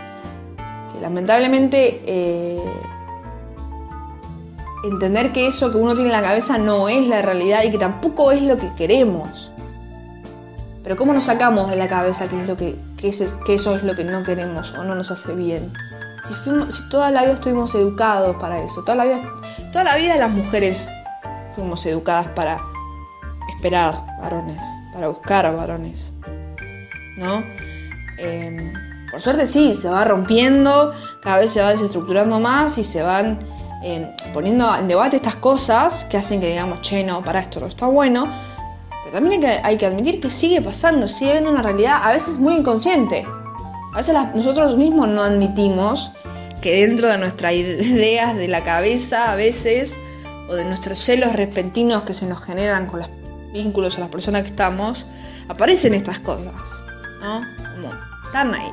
lamentablemente 1.02 2.02
eh, 2.06 2.60
entender 4.84 5.32
que 5.32 5.48
eso 5.48 5.72
que 5.72 5.78
uno 5.78 5.94
tiene 5.94 6.10
en 6.10 6.14
la 6.14 6.22
cabeza 6.22 6.58
no 6.58 6.90
es 6.90 7.08
la 7.08 7.22
realidad 7.22 7.64
y 7.64 7.72
que 7.72 7.78
tampoco 7.78 8.32
es 8.32 8.42
lo 8.42 8.58
que 8.58 8.74
queremos. 8.76 9.52
Pero 10.86 10.98
¿cómo 10.98 11.14
nos 11.16 11.24
sacamos 11.24 11.72
de 11.72 11.78
la 11.78 11.88
cabeza 11.88 12.28
que, 12.28 12.76
eso 13.02 13.76
es 13.76 13.84
lo 13.84 13.96
que 13.96 14.04
no 14.04 14.24
queremos 14.24 14.72
o 14.74 14.84
no 14.84 14.94
nos 14.94 15.10
hace 15.10 15.34
bien? 15.34 15.74
Si, 16.28 16.90
toda 16.90 17.10
la 17.10 17.24
vida 17.24 17.34
estuvimos 17.34 17.74
educados 17.74 18.36
para 18.36 18.60
eso, 18.60 18.84
toda 18.84 18.96
la 18.96 19.06
vida, 19.06 19.20
toda 19.72 19.84
la 19.84 19.96
vida 19.96 20.16
las 20.18 20.30
mujeres 20.30 20.88
fuimos 21.54 21.84
educadas 21.88 22.28
para 22.28 22.60
esperar 23.56 24.00
varones, 24.22 24.62
para 24.94 25.08
buscar 25.08 25.56
varones, 25.56 26.14
¿no? 27.18 27.44
Em, 28.20 28.72
por 29.10 29.20
suerte 29.20 29.48
sí, 29.48 29.74
se 29.74 29.90
va 29.90 30.04
rompiendo, 30.04 30.94
cada 31.20 31.38
vez 31.38 31.50
se 31.50 31.64
va 31.64 31.72
desestructurando 31.72 32.40
más 32.40 32.78
y 32.78 32.84
se 32.84 33.02
van 33.02 33.40
poniendo 34.34 34.76
en 34.78 34.88
debate 34.88 35.16
estas 35.16 35.36
cosas 35.36 36.06
que 36.06 36.18
hacen 36.18 36.42
que 36.42 36.48
digamos, 36.50 36.82
che, 36.82 37.04
no, 37.04 37.24
para 37.24 37.40
esto 37.40 37.60
no 37.60 37.66
está 37.66 37.88
bueno. 37.88 38.28
Pero 39.06 39.20
también 39.20 39.46
hay 39.64 39.78
que, 39.78 39.86
admitir 39.86 40.20
que 40.20 40.32
sigue 40.32 40.64
pasando, 40.64 41.08
sigue 41.08 41.30
habiendo 41.30 41.52
una 41.52 41.62
realidad 41.62 42.00
a 42.02 42.12
veces 42.12 42.40
muy 42.40 42.56
inconsciente. 42.56 43.24
A 43.94 43.98
veces 43.98 44.16
nosotros 44.34 44.76
mismos 44.78 45.08
no 45.10 45.22
admitimos 45.22 46.12
que 46.60 46.82
dentro 46.82 47.08
de 47.08 47.20
nuestras 47.20 47.54
ideas 47.54 48.36
de 48.36 48.48
la 48.48 48.64
cabeza, 48.64 49.32
a 49.32 49.36
veces, 49.36 49.96
o 50.50 50.56
de 50.56 50.66
nuestros 50.66 50.98
celos 50.98 51.34
repentinos 51.34 52.02
que 52.02 52.16
se 52.16 52.26
nos 52.26 52.44
generan 52.44 52.88
con 52.88 53.02
los 53.02 53.10
vínculos 53.54 53.98
a 53.98 54.02
las 54.02 54.10
personas 54.10 54.42
que 54.42 54.50
estamos, 54.50 55.06
aparecen 55.48 55.94
estas 55.94 56.20
cosas, 56.20 56.56
¿no? 57.22 57.44
Están 58.26 58.56
ahí. 58.56 58.72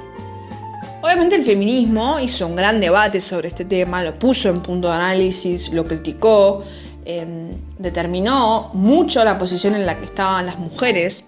Obviamente 1.02 1.36
el 1.36 1.44
feminismo 1.44 2.18
hizo 2.20 2.46
un 2.46 2.56
gran 2.56 2.80
debate 2.80 3.20
sobre 3.20 3.48
este 3.48 3.66
tema, 3.66 4.02
lo 4.02 4.18
puso 4.18 4.48
en 4.48 4.62
punto 4.62 4.88
de 4.88 4.94
análisis, 4.94 5.70
lo 5.72 5.84
criticó, 5.84 6.64
em, 7.04 7.56
determinó 7.78 8.70
mucho 8.74 9.24
la 9.24 9.38
posición 9.38 9.74
en 9.74 9.86
la 9.86 9.98
que 9.98 10.04
estaban 10.04 10.46
las 10.46 10.58
mujeres 10.58 11.26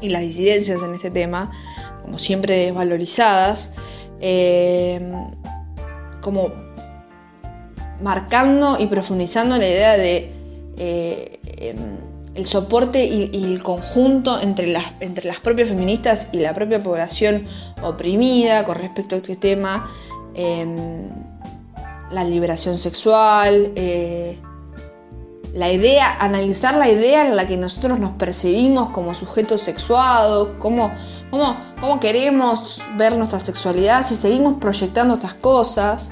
y 0.00 0.08
las 0.08 0.22
disidencias 0.22 0.82
en 0.82 0.94
este 0.94 1.10
tema, 1.10 1.50
como 2.02 2.18
siempre 2.18 2.56
desvalorizadas, 2.56 3.72
em, 4.20 5.30
como 6.20 6.52
marcando 8.00 8.76
y 8.78 8.86
profundizando 8.86 9.56
la 9.56 9.68
idea 9.68 9.96
de 9.96 10.32
eh, 10.76 11.40
em, 11.58 12.04
el 12.34 12.46
soporte 12.46 13.04
y, 13.04 13.44
el 13.44 13.62
conjunto 13.62 14.40
entre 14.40 14.66
las, 14.66 14.84
entre 15.00 15.26
las 15.26 15.38
propias 15.38 15.68
feministas 15.68 16.28
y 16.32 16.38
la 16.38 16.52
propia 16.52 16.82
población 16.82 17.46
oprimida 17.82 18.64
con 18.64 18.76
respecto 18.76 19.14
a 19.14 19.18
este 19.18 19.36
tema, 19.36 19.88
em, 20.34 21.08
la 22.10 22.24
liberación 22.24 22.76
sexual, 22.76 23.72
eh, 23.76 24.40
la 25.54 25.70
idea, 25.70 26.16
analizar 26.18 26.74
la 26.74 26.88
idea 26.88 27.26
en 27.26 27.36
la 27.36 27.46
que 27.46 27.56
nosotros 27.56 28.00
nos 28.00 28.12
percibimos 28.12 28.90
como 28.90 29.14
sujetos 29.14 29.62
sexuados, 29.62 30.48
cómo, 30.58 30.90
cómo, 31.30 31.56
cómo 31.80 32.00
queremos 32.00 32.82
ver 32.96 33.16
nuestra 33.16 33.38
sexualidad, 33.38 34.02
si 34.02 34.16
seguimos 34.16 34.56
proyectando 34.56 35.14
estas 35.14 35.34
cosas, 35.34 36.10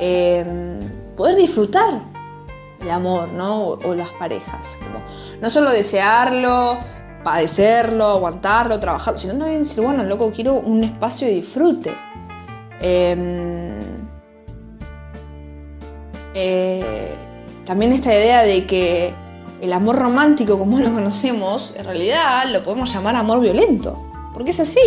em, 0.00 0.80
poder 1.16 1.36
disfrutar 1.36 2.00
el 2.80 2.90
amor, 2.90 3.28
¿no? 3.28 3.68
O, 3.68 3.94
las 3.94 4.10
parejas. 4.10 4.76
No 5.40 5.50
solo 5.50 5.70
desearlo, 5.70 6.78
padecerlo, 7.22 8.06
aguantarlo, 8.06 8.80
trabajarlo, 8.80 9.18
sino 9.18 9.34
también 9.34 9.62
decir, 9.62 9.84
bueno, 9.84 10.02
loco, 10.02 10.32
quiero 10.32 10.54
un 10.54 10.82
espacio 10.82 11.28
de 11.28 11.34
disfrute. 11.34 11.96
Em, 12.80 13.78
eh, 16.34 17.27
también 17.68 17.92
esta 17.92 18.14
idea 18.14 18.44
de 18.44 18.66
que 18.66 19.14
el 19.60 19.74
amor 19.74 19.96
romántico 19.96 20.58
como 20.58 20.78
lo 20.78 20.90
conocemos, 20.90 21.74
en 21.76 21.84
realidad 21.84 22.46
lo 22.50 22.64
podemos 22.64 22.90
llamar 22.90 23.14
amor 23.14 23.40
violento, 23.40 24.02
porque 24.32 24.52
es 24.52 24.60
así. 24.60 24.80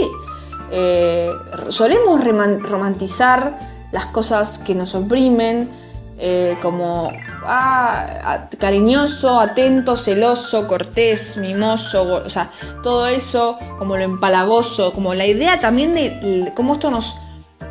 Eh, 0.71 1.29
solemos 1.69 2.23
romantizar 2.23 3.59
las 3.91 4.07
cosas 4.07 4.57
que 4.57 4.73
nos 4.73 4.95
oprimen, 4.95 5.69
eh, 6.17 6.57
como 6.59 7.11
ah, 7.45 8.47
cariñoso, 8.57 9.39
atento, 9.39 9.95
celoso, 9.95 10.67
cortés, 10.67 11.37
mimoso, 11.37 12.23
o 12.25 12.29
sea, 12.31 12.49
todo 12.81 13.05
eso, 13.05 13.59
como 13.77 13.95
lo 13.95 14.01
empalagoso, 14.03 14.91
como 14.93 15.13
la 15.13 15.27
idea 15.27 15.59
también 15.59 15.93
de 15.93 16.51
cómo 16.55 16.73
esto 16.73 16.89
nos 16.89 17.17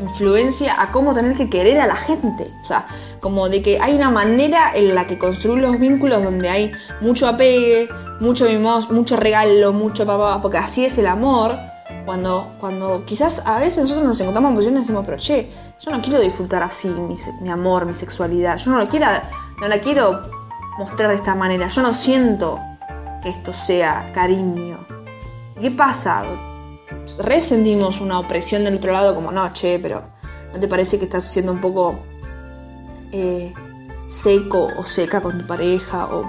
influencia 0.00 0.80
a 0.80 0.92
cómo 0.92 1.14
tener 1.14 1.36
que 1.36 1.50
querer 1.50 1.80
a 1.80 1.86
la 1.86 1.96
gente. 1.96 2.50
O 2.60 2.64
sea, 2.64 2.86
como 3.20 3.48
de 3.48 3.62
que 3.62 3.80
hay 3.80 3.94
una 3.94 4.10
manera 4.10 4.72
en 4.74 4.94
la 4.94 5.06
que 5.06 5.18
construir 5.18 5.60
los 5.60 5.78
vínculos 5.78 6.22
donde 6.22 6.48
hay 6.48 6.72
mucho 7.00 7.26
apegue, 7.26 7.88
mucho 8.20 8.44
mimoso, 8.44 8.92
mucho 8.92 9.16
regalo, 9.16 9.72
mucho 9.72 10.06
papá, 10.06 10.40
porque 10.42 10.58
así 10.58 10.84
es 10.84 10.98
el 10.98 11.06
amor 11.06 11.56
cuando, 12.04 12.54
cuando 12.58 13.04
quizás 13.04 13.42
a 13.46 13.58
veces 13.58 13.82
nosotros 13.82 14.06
nos 14.06 14.20
encontramos 14.20 14.50
en 14.50 14.54
posiciones 14.54 14.80
y 14.80 14.82
decimos, 14.82 15.04
pero 15.04 15.16
che, 15.18 15.50
yo 15.78 15.90
no 15.90 16.00
quiero 16.00 16.20
disfrutar 16.20 16.62
así 16.62 16.88
mi, 16.88 17.50
amor, 17.50 17.86
mi 17.86 17.94
sexualidad, 17.94 18.56
yo 18.58 18.70
no, 18.70 18.78
lo 18.78 18.88
quiero, 18.88 19.06
no 19.60 19.68
la 19.68 19.80
quiero 19.80 20.20
mostrar 20.78 21.10
de 21.10 21.16
esta 21.16 21.34
manera, 21.34 21.68
yo 21.68 21.82
no 21.82 21.92
siento 21.92 22.58
que 23.22 23.30
esto 23.30 23.52
sea 23.52 24.10
cariño. 24.12 24.78
¿Qué 25.60 25.70
pasa? 25.70 26.24
Resentimos 27.18 28.00
una 28.00 28.18
opresión 28.18 28.64
del 28.64 28.76
otro 28.76 28.92
lado 28.92 29.14
como, 29.14 29.32
no, 29.32 29.52
che, 29.52 29.78
pero 29.78 30.02
¿no 30.52 30.60
te 30.60 30.68
parece 30.68 30.98
que 30.98 31.04
estás 31.04 31.24
siendo 31.24 31.52
un 31.52 31.60
poco 31.60 31.98
eh, 33.12 33.52
seco 34.06 34.68
o 34.76 34.84
seca 34.84 35.20
con 35.20 35.38
tu 35.38 35.46
pareja? 35.46 36.06
O, 36.06 36.24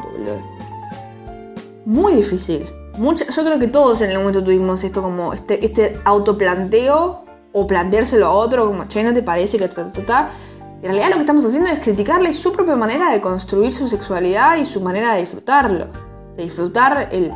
muy 1.86 2.14
difícil 2.14 2.64
yo 2.98 3.44
creo 3.46 3.60
que 3.60 3.68
todos 3.68 4.02
en 4.02 4.12
el 4.12 4.18
momento 4.18 4.44
tuvimos 4.44 4.84
esto 4.84 5.02
como 5.02 5.34
este, 5.34 5.66
este 5.66 6.00
autoplanteo 6.06 7.26
o 7.54 7.68
planteárselo 7.68 8.26
a 8.26 8.32
otro 8.32 8.68
como, 8.68 8.86
che, 8.86 9.04
¿no 9.04 9.14
te 9.14 9.24
parece 9.24 9.58
que? 9.58 9.66
En 9.66 10.86
realidad 10.86 11.10
lo 11.10 11.16
que 11.16 11.22
estamos 11.22 11.46
haciendo 11.46 11.70
es 11.70 11.80
criticarle 11.80 12.34
su 12.34 12.52
propia 12.52 12.76
manera 12.76 13.12
de 13.12 13.22
construir 13.22 13.72
su 13.72 13.88
sexualidad 13.88 14.58
y 14.58 14.66
su 14.66 14.82
manera 14.82 15.14
de 15.14 15.22
disfrutarlo. 15.22 15.88
De 16.36 16.44
disfrutar 16.44 17.10
el, 17.12 17.32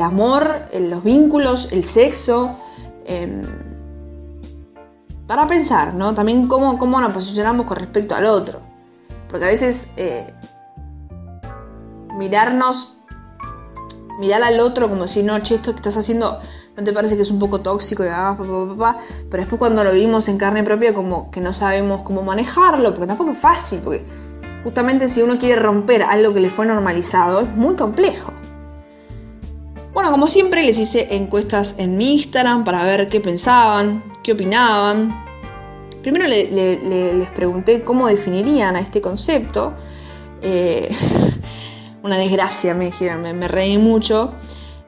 amor, 0.00 0.62
los 0.72 1.02
vínculos, 1.04 1.68
el 1.72 1.84
sexo. 1.84 2.56
Em, 3.04 3.42
para 5.26 5.46
pensar, 5.46 5.94
¿no? 5.94 6.12
También 6.12 6.48
cómo, 6.48 6.76
cómo, 6.78 7.00
nos 7.00 7.12
posicionamos 7.12 7.64
con 7.66 7.76
respecto 7.76 8.16
al 8.16 8.26
otro. 8.26 8.60
Porque 9.28 9.44
a 9.44 9.48
veces 9.48 9.92
eh, 9.96 10.26
mirarnos 12.18 12.96
mirar 14.20 14.42
al 14.42 14.60
otro 14.60 14.88
como 14.88 15.08
si 15.08 15.22
no, 15.22 15.38
che, 15.40 15.54
esto 15.54 15.72
que 15.72 15.76
estás 15.76 15.96
haciendo 15.96 16.38
no 16.76 16.84
te 16.84 16.92
parece 16.92 17.16
que 17.16 17.22
es 17.22 17.30
un 17.30 17.38
poco 17.38 17.60
tóxico 17.60 18.04
y 18.04 18.08
ah, 18.10 18.36
pero 18.38 18.76
después 19.30 19.58
cuando 19.58 19.82
lo 19.82 19.92
vimos 19.92 20.28
en 20.28 20.36
carne 20.36 20.62
propia 20.62 20.94
como 20.94 21.30
que 21.30 21.40
no 21.40 21.52
sabemos 21.52 22.02
cómo 22.02 22.22
manejarlo, 22.22 22.90
porque 22.90 23.06
tampoco 23.06 23.30
es 23.30 23.38
fácil, 23.38 23.80
porque 23.82 24.04
justamente 24.62 25.08
si 25.08 25.22
uno 25.22 25.38
quiere 25.38 25.60
romper 25.60 26.02
algo 26.02 26.34
que 26.34 26.40
le 26.40 26.50
fue 26.50 26.66
normalizado 26.66 27.40
es 27.40 27.48
muy 27.56 27.76
complejo. 27.76 28.32
Bueno, 29.92 30.12
como 30.12 30.28
siempre 30.28 30.62
les 30.62 30.78
hice 30.78 31.14
encuestas 31.16 31.74
en 31.78 31.96
mi 31.96 32.12
Instagram 32.12 32.64
para 32.64 32.84
ver 32.84 33.08
qué 33.08 33.20
pensaban, 33.20 34.04
qué 34.22 34.32
opinaban. 34.32 35.10
Primero 36.02 36.26
les 36.26 37.30
pregunté 37.30 37.82
cómo 37.82 38.06
definirían 38.06 38.76
a 38.76 38.80
este 38.80 39.00
concepto. 39.00 39.74
Eh, 40.42 40.88
una 42.02 42.16
desgracia, 42.16 42.72
me 42.74 42.86
dijeron, 42.86 43.22
me, 43.22 43.48
reí 43.48 43.78
mucho. 43.78 44.32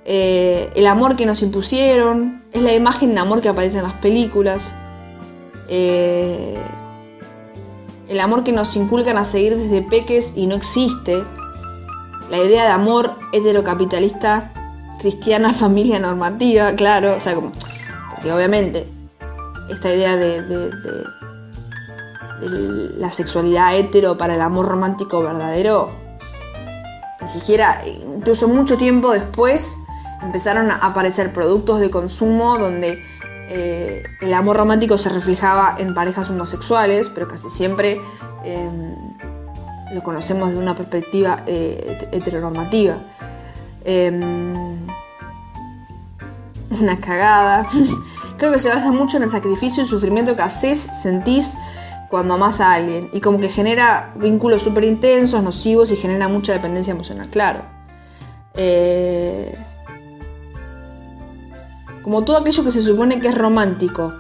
Eh, 0.05 0.71
el 0.75 0.87
amor 0.87 1.17
que 1.17 1.27
nos 1.27 1.43
impusieron, 1.43 2.43
es 2.53 2.63
la 2.63 2.73
imagen 2.73 3.15
de 3.15 3.21
amor 3.21 3.41
que 3.41 3.49
aparece 3.49 3.79
en 3.79 3.85
las 3.85 3.95
películas. 3.95 4.75
Eh, 5.69 6.57
el 8.09 8.21
amor 8.21 8.45
que 8.45 8.53
nos 8.53 8.77
inculcan 8.77 9.17
a 9.17 9.25
seguir 9.25 9.57
desde 9.57 9.83
peques 9.83 10.35
y 10.37 10.47
no 10.47 10.55
existe. 10.55 11.23
La 12.31 12.39
idea 12.39 12.65
de 12.65 12.71
amor 12.71 13.19
heterocapitalista, 13.33 14.53
cristiana, 15.03 15.53
familia 15.67 15.99
normativa, 15.99 16.73
claro, 16.73 17.17
o 17.17 17.21
sea, 17.21 17.35
como, 17.35 17.53
porque 18.11 18.33
obviamente 18.33 18.87
esta 19.69 19.93
idea 19.93 20.17
de, 20.17 20.43
la 22.99 23.13
sexualidad 23.13 23.77
hetero 23.77 24.19
para 24.19 24.35
el 24.35 24.41
amor 24.41 24.67
romántico 24.67 25.23
verdadero 25.23 25.93
ni 27.21 27.29
siquiera, 27.29 27.83
incluso 27.87 28.49
mucho 28.49 28.77
tiempo 28.77 29.13
después, 29.13 29.77
empezaron 30.23 30.73
a 30.73 30.77
aparecer 30.77 31.33
productos 31.33 31.79
de 31.79 31.89
consumo 31.89 32.59
donde 32.59 33.01
eh, 33.49 34.03
el 34.21 34.35
amor 34.35 34.57
romántico 34.57 34.99
se 34.99 35.09
reflejaba 35.09 35.77
en 35.79 35.95
parejas 35.95 36.31
homosexuales, 36.31 37.11
pero 37.11 37.29
casi 37.29 37.49
siempre 37.49 38.01
em, 38.45 38.95
lo 39.93 40.03
conocemos 40.03 40.51
de 40.51 40.59
una 40.59 40.75
perspectiva 40.75 41.45
eh, 41.47 42.09
heteronormativa. 42.11 42.97
Una 46.81 46.99
cagada. 47.01 47.69
Creo 48.39 48.53
que 48.53 48.59
se 48.59 48.69
basa 48.69 48.91
mucho 48.91 49.17
en 49.17 49.25
el 49.25 49.31
sacrificio 49.31 49.83
y 49.83 49.87
sufrimiento 49.87 50.35
que 50.37 50.43
haces, 50.43 50.89
sentís 51.03 51.55
cuando 52.09 52.35
amas 52.35 52.61
a 52.61 52.75
alguien 52.75 53.09
y 53.13 53.21
como 53.21 53.41
que 53.41 53.49
genera 53.49 54.13
vínculos 54.17 54.63
súper 54.63 54.85
intensos, 54.85 55.43
nocivos 55.43 55.91
y 55.93 55.97
genera 55.97 56.29
mucha 56.29 56.53
dependencia 56.53 56.93
emocional, 56.93 57.29
claro. 57.29 57.61
Eh, 58.55 59.57
como 62.03 62.23
todo 62.23 62.37
aquello 62.37 62.65
que 62.65 62.71
se 62.71 62.83
supone 62.83 63.21
que 63.21 63.29
es 63.29 63.35
romántico. 63.35 64.13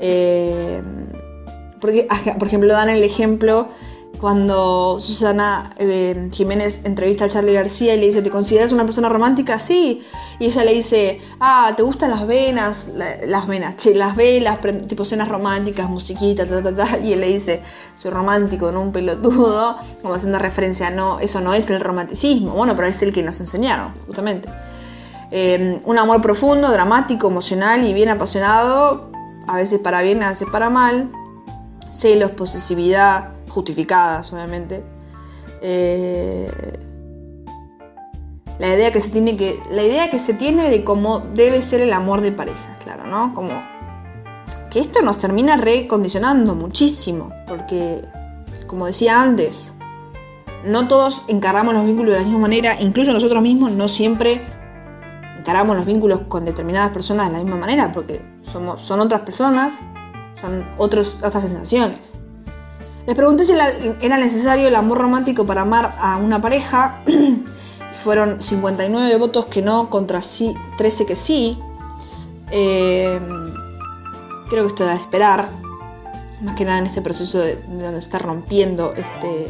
Eh, 0.00 0.82
porque, 1.80 2.06
por 2.38 2.48
ejemplo, 2.48 2.72
dan 2.72 2.90
el 2.90 3.02
ejemplo 3.02 3.68
cuando 4.24 4.98
Susana 4.98 5.74
eh, 5.76 6.30
Jiménez 6.32 6.86
entrevista 6.86 7.26
a 7.26 7.28
Charlie 7.28 7.52
García 7.52 7.94
y 7.94 8.00
le 8.00 8.06
dice, 8.06 8.22
¿te 8.22 8.30
consideras 8.30 8.72
una 8.72 8.84
persona 8.84 9.10
romántica? 9.10 9.58
Sí. 9.58 10.00
Y 10.38 10.46
ella 10.46 10.64
le 10.64 10.72
dice, 10.72 11.20
ah, 11.40 11.74
¿te 11.76 11.82
gustan 11.82 12.08
las 12.10 12.26
venas? 12.26 12.88
las 13.26 13.46
venas, 13.46 13.76
che, 13.76 13.94
las 13.94 14.16
velas, 14.16 14.60
tipo 14.88 15.04
cenas 15.04 15.28
románticas, 15.28 15.90
musiquita, 15.90 16.46
ta, 16.46 16.62
ta, 16.62 16.74
ta. 16.74 16.98
Y 17.04 17.12
él 17.12 17.20
le 17.20 17.28
dice, 17.28 17.60
soy 17.96 18.12
romántico, 18.12 18.72
no 18.72 18.80
un 18.80 18.92
pelotudo, 18.92 19.76
como 20.00 20.14
haciendo 20.14 20.38
referencia, 20.38 20.88
no, 20.88 21.20
eso 21.20 21.42
no 21.42 21.52
es 21.52 21.68
el 21.68 21.80
romanticismo. 21.80 22.52
Bueno, 22.52 22.74
pero 22.74 22.88
es 22.88 23.02
el 23.02 23.12
que 23.12 23.22
nos 23.22 23.38
enseñaron, 23.40 23.92
justamente. 24.06 24.48
Eh, 25.32 25.82
un 25.84 25.98
amor 25.98 26.22
profundo, 26.22 26.70
dramático, 26.70 27.28
emocional 27.28 27.84
y 27.84 27.92
bien 27.92 28.08
apasionado, 28.08 29.12
a 29.46 29.56
veces 29.58 29.80
para 29.80 30.00
bien, 30.00 30.22
a 30.22 30.30
veces 30.30 30.48
para 30.50 30.70
mal. 30.70 31.12
Celos, 31.92 32.30
posesividad, 32.30 33.33
justificadas, 33.54 34.32
obviamente. 34.32 34.84
Eh, 35.62 36.50
la 38.58 38.74
idea 38.74 38.92
que 38.92 39.00
se 39.00 39.10
tiene 39.10 39.36
que. 39.36 39.58
La 39.70 39.82
idea 39.82 40.10
que 40.10 40.18
se 40.18 40.34
tiene 40.34 40.68
de 40.68 40.84
cómo 40.84 41.20
debe 41.20 41.62
ser 41.62 41.80
el 41.80 41.92
amor 41.92 42.20
de 42.20 42.32
pareja, 42.32 42.76
claro, 42.82 43.06
¿no? 43.06 43.32
Como. 43.34 43.64
Que 44.70 44.80
esto 44.80 45.02
nos 45.02 45.18
termina 45.18 45.56
recondicionando 45.56 46.54
muchísimo. 46.54 47.30
Porque, 47.46 48.02
como 48.66 48.86
decía 48.86 49.22
antes, 49.22 49.74
no 50.64 50.88
todos 50.88 51.24
encaramos 51.28 51.74
los 51.74 51.84
vínculos 51.84 52.12
de 52.12 52.18
la 52.18 52.24
misma 52.24 52.40
manera, 52.40 52.76
incluso 52.80 53.12
nosotros 53.12 53.42
mismos 53.42 53.70
no 53.70 53.86
siempre 53.86 54.44
encaramos 55.38 55.76
los 55.76 55.84
vínculos 55.84 56.20
con 56.26 56.44
determinadas 56.44 56.90
personas 56.90 57.26
de 57.28 57.34
la 57.34 57.38
misma 57.38 57.56
manera, 57.56 57.92
porque 57.92 58.20
somos, 58.42 58.80
son 58.80 59.00
otras 59.00 59.20
personas, 59.22 59.78
son 60.40 60.66
otras 60.78 61.18
sensaciones. 61.20 62.14
Les 63.06 63.14
pregunté 63.14 63.44
si 63.44 63.52
era 64.00 64.16
necesario 64.16 64.68
el 64.68 64.74
amor 64.74 64.98
romántico 64.98 65.44
para 65.44 65.62
amar 65.62 65.94
a 65.98 66.16
una 66.16 66.40
pareja. 66.40 67.02
fueron 67.96 68.40
59 68.40 69.16
votos 69.16 69.46
que 69.46 69.62
no 69.62 69.90
contra 69.90 70.20
13 70.76 71.06
que 71.06 71.16
sí. 71.16 71.58
Eh, 72.50 73.20
creo 74.48 74.64
que 74.64 74.68
esto 74.68 74.84
da 74.84 74.92
de 74.92 74.96
esperar. 74.98 75.48
Más 76.40 76.56
que 76.56 76.64
nada 76.64 76.78
en 76.78 76.86
este 76.86 77.02
proceso 77.02 77.38
de, 77.38 77.56
donde 77.68 77.92
se 77.92 77.98
está 77.98 78.18
rompiendo 78.18 78.92
este, 78.94 79.48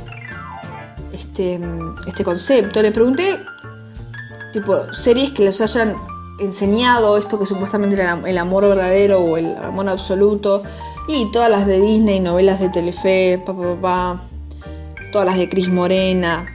este, 1.13 1.61
este 2.07 2.25
concepto. 2.25 2.83
Le 2.83 2.93
pregunté, 2.93 3.39
tipo, 4.53 4.93
series 4.93 5.31
que 5.31 5.45
les 5.45 5.61
hayan 5.61 5.97
enseñado 6.41 7.17
esto 7.17 7.39
que 7.39 7.47
supuestamente 7.47 7.95
era 7.95 8.21
el 8.27 8.39
amor 8.39 8.69
verdadero 8.69 9.21
o 9.21 9.37
el 9.37 9.57
amor 9.57 9.89
absoluto 9.89 10.65
y 11.07 11.31
todas 11.31 11.51
las 11.51 11.67
de 11.67 11.81
Disney, 11.81 12.21
novelas 12.21 12.61
de 12.61 12.69
Telefe, 12.71 13.43
papá, 13.45 13.63
papá, 13.75 14.23
todas 15.13 15.27
las 15.27 15.39
de 15.39 15.49
Cris 15.49 15.69
Morena, 15.69 16.47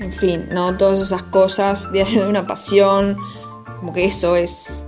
en 0.00 0.12
fin, 0.12 0.48
¿no? 0.50 0.76
Todas 0.76 1.00
esas 1.00 1.22
cosas, 1.24 1.92
diario 1.92 2.24
de 2.24 2.30
una 2.30 2.46
pasión, 2.46 3.16
como 3.78 3.92
que 3.92 4.04
eso 4.04 4.36
es, 4.36 4.84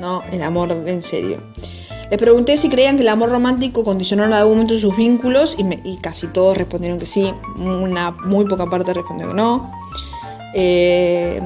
¿no? 0.00 0.22
El 0.32 0.42
amor 0.42 0.70
en 0.72 1.02
serio. 1.02 1.42
Les 2.10 2.18
pregunté 2.18 2.56
si 2.56 2.68
creían 2.68 2.96
que 2.96 3.02
el 3.02 3.08
amor 3.08 3.30
romántico 3.30 3.82
condicionó 3.82 4.24
en 4.24 4.32
algún 4.32 4.54
momento 4.54 4.78
sus 4.78 4.96
vínculos 4.96 5.56
y, 5.58 5.96
casi 5.96 6.28
todos 6.28 6.56
respondieron 6.56 6.98
que 6.98 7.06
sí, 7.06 7.32
una 7.56 8.12
muy 8.12 8.44
poca 8.46 8.66
parte 8.66 8.94
respondió 8.94 9.28
que 9.28 9.34
no. 9.34 9.70
Eh, 10.54 11.40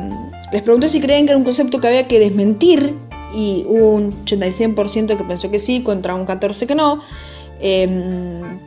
les 0.53 0.63
pregunté 0.63 0.89
si 0.89 1.01
creían 1.01 1.25
que 1.25 1.31
era 1.31 1.39
un 1.39 1.45
concepto 1.45 1.81
que 1.81 1.87
había 1.87 2.07
que 2.07 2.19
desmentir 2.19 2.95
y 3.35 3.65
hubo 3.69 3.91
un 3.91 4.13
86% 4.25 5.17
que 5.17 5.25
pensó 5.25 5.51
que 5.51 5.59
sí 5.59 5.83
contra 5.83 6.15
un 6.15 6.27
14% 6.27 6.67
que 6.67 6.75
no. 6.75 7.01
Em, 7.61 8.59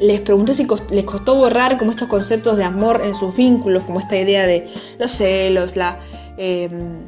les 0.00 0.20
pregunté 0.22 0.54
si 0.54 0.66
les 0.90 1.04
costó 1.04 1.34
borrar 1.34 1.78
como 1.78 1.90
estos 1.90 2.08
conceptos 2.08 2.56
de 2.56 2.64
amor 2.64 3.02
en 3.04 3.14
sus 3.14 3.36
vínculos, 3.36 3.84
como 3.84 4.00
esta 4.00 4.16
idea 4.16 4.46
de 4.46 4.66
los 4.98 5.12
celos, 5.12 5.76
la, 5.76 6.00
em, 6.38 7.02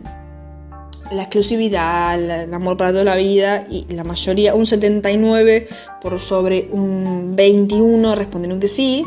la 1.11 1.23
exclusividad, 1.23 2.21
el 2.21 2.53
amor 2.53 2.77
para 2.77 2.91
toda 2.91 3.05
la 3.05 3.17
vida, 3.17 3.67
y 3.71 3.87
la 3.95 4.05
mayoría, 4.05 4.55
un 4.55 4.67
79 4.67 5.69
por 6.03 6.21
sobre 6.21 6.69
un 6.71 7.35
21 7.35 8.15
respondieron 8.15 8.61
que 8.61 8.69
sí, 8.69 9.05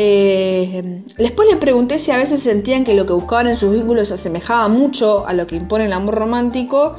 eh, 0.00 1.02
después 1.16 1.48
les 1.48 1.56
pregunté 1.56 1.98
si 1.98 2.12
a 2.12 2.16
veces 2.16 2.40
sentían 2.40 2.84
que 2.84 2.94
lo 2.94 3.04
que 3.04 3.12
buscaban 3.12 3.48
en 3.48 3.56
sus 3.56 3.72
vínculos 3.72 4.06
se 4.06 4.14
asemejaba 4.14 4.68
mucho 4.68 5.26
a 5.26 5.32
lo 5.32 5.48
que 5.48 5.56
impone 5.56 5.86
el 5.86 5.92
amor 5.92 6.14
romántico. 6.14 6.94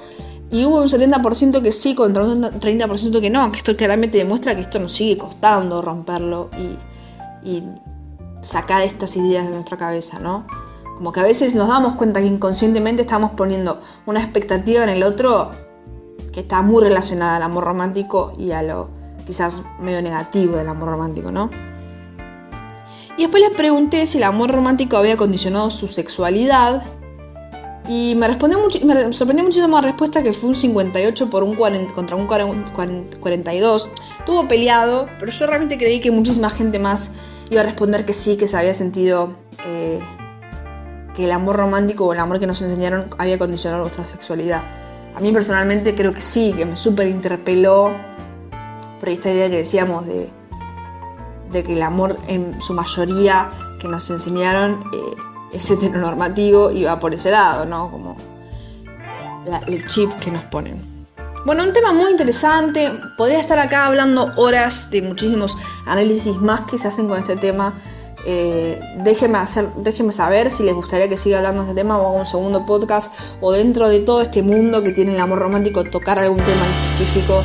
Y 0.52 0.66
hubo 0.66 0.82
un 0.82 0.90
70% 0.90 1.62
que 1.62 1.72
sí 1.72 1.96
contra 1.96 2.24
un 2.24 2.44
30% 2.44 3.22
que 3.22 3.30
no, 3.30 3.50
que 3.52 3.58
esto 3.58 3.78
claramente 3.78 4.18
demuestra 4.18 4.54
que 4.54 4.62
esto 4.62 4.80
nos 4.80 4.92
sigue 4.92 5.18
costando 5.18 5.82
romperlo 5.82 6.50
y, 6.58 7.50
y 7.50 7.64
sacar 8.42 8.82
estas 8.82 9.16
ideas 9.16 9.46
de 9.48 9.54
nuestra 9.54 9.78
cabeza, 9.78 10.20
¿no? 10.20 10.46
Como 10.98 11.14
que 11.14 11.22
a 11.22 11.24
veces 11.24 11.56
nos 11.56 11.70
damos 11.70 11.94
cuenta 11.94 12.20
que 12.20 12.26
inconscientemente 12.26 13.04
estamos 13.04 13.32
poniendo 13.32 13.80
una 14.08 14.22
expectativa 14.22 14.84
en 14.84 14.90
el 14.90 15.04
otro 15.04 15.52
que 16.34 16.42
está 16.42 16.62
muy 16.64 16.84
relacionada 16.84 17.38
al 17.38 17.44
amor 17.44 17.64
romántico 17.64 18.34
y 18.38 18.52
a 18.52 18.62
lo 18.62 18.90
quizás 19.26 19.62
medio 19.80 20.02
negativo 20.02 20.58
del 20.58 20.68
amor 20.68 20.90
romántico, 20.90 21.32
¿no? 21.32 21.50
Y 23.20 23.24
después 23.24 23.44
les 23.44 23.54
pregunté 23.54 24.06
si 24.06 24.18
el 24.18 24.24
amor 24.24 24.50
romántico 24.50 24.96
había 24.96 25.18
condicionado 25.18 25.70
su 25.70 25.90
sexualidad. 25.90 26.82
Y 27.86 28.16
me, 28.16 28.30
respondió 28.30 28.60
me 28.86 29.12
sorprendió 29.12 29.44
muchísimo 29.44 29.76
la 29.76 29.82
respuesta 29.82 30.24
que 30.24 30.32
fue 30.32 30.48
un 30.48 30.56
58 30.56 31.30
por 31.30 31.44
un 31.44 31.54
40, 31.54 31.94
contra 31.94 32.16
un 32.16 32.28
42. 32.28 33.90
Tuvo 34.26 34.48
peleado, 34.48 35.10
pero 35.20 35.34
yo 35.34 35.48
realmente 35.48 35.78
creí 35.78 36.00
que 36.00 36.12
muchísima 36.12 36.50
gente 36.50 36.80
más 36.80 37.12
iba 37.50 37.60
a 37.60 37.66
responder 37.66 38.06
que 38.06 38.14
sí, 38.14 38.38
que 38.38 38.48
se 38.48 38.56
había 38.56 38.74
sentido 38.74 39.34
eh, 39.66 40.00
que 41.14 41.26
el 41.26 41.32
amor 41.34 41.58
romántico 41.58 42.06
o 42.06 42.14
el 42.14 42.20
amor 42.20 42.40
que 42.40 42.48
nos 42.48 42.62
enseñaron 42.62 43.10
había 43.18 43.38
condicionado 43.38 43.82
nuestra 43.82 44.06
sexualidad. 44.06 44.64
A 45.14 45.20
mí 45.20 45.34
personalmente 45.34 45.94
creo 45.94 46.14
que 46.14 46.22
sí, 46.22 46.54
que 46.56 46.66
me 46.66 46.78
súper 46.78 47.10
interpeló 47.10 47.94
por 48.98 49.10
esta 49.10 49.30
idea 49.30 49.50
que 49.50 49.58
decíamos 49.58 50.08
de 50.08 50.39
de 51.52 51.64
que 51.64 51.74
el 51.74 51.82
amor 51.82 52.18
en 52.28 52.62
su 52.62 52.74
mayoría 52.74 53.50
que 53.80 53.88
nos 53.88 54.10
enseñaron 54.10 54.84
eh, 54.94 55.16
es 55.54 55.70
heteronormativo 55.72 56.72
y 56.72 56.84
va 56.84 57.00
por 57.00 57.14
ese 57.14 57.32
lado, 57.32 57.66
¿no? 57.66 57.90
Como 57.90 58.18
el 59.68 59.86
chip 59.88 60.12
que 60.20 60.32
nos 60.32 60.44
ponen. 60.44 61.00
Bueno, 61.46 61.64
un 61.64 61.74
tema 61.74 61.94
muy 61.94 62.12
interesante. 62.12 62.92
Podría 63.18 63.40
estar 63.40 63.60
acá 63.60 63.86
hablando 63.86 64.32
horas 64.36 64.90
de 64.92 65.02
muchísimos 65.02 65.58
análisis 65.86 66.38
más 66.38 66.62
que 66.62 66.78
se 66.78 66.88
hacen 66.88 67.08
con 67.08 67.18
este 67.18 67.38
tema. 67.38 67.74
Eh, 68.26 68.80
déjenme, 69.04 69.38
hacer, 69.38 69.70
déjenme 69.78 70.12
saber 70.12 70.52
si 70.52 70.64
les 70.64 70.76
gustaría 70.76 71.08
que 71.08 71.16
siga 71.16 71.38
hablando 71.38 71.62
de 71.62 71.70
este 71.70 71.80
tema 71.80 71.98
o 71.98 72.10
haga 72.10 72.20
un 72.20 72.26
segundo 72.26 72.66
podcast 72.66 73.14
o 73.40 73.54
dentro 73.54 73.88
de 73.88 74.02
todo 74.02 74.22
este 74.22 74.44
mundo 74.44 74.84
que 74.84 74.92
tiene 74.92 75.14
el 75.14 75.20
amor 75.22 75.40
romántico 75.40 75.86
tocar 75.86 76.20
algún 76.20 76.40
tema 76.40 76.66
específico. 76.84 77.42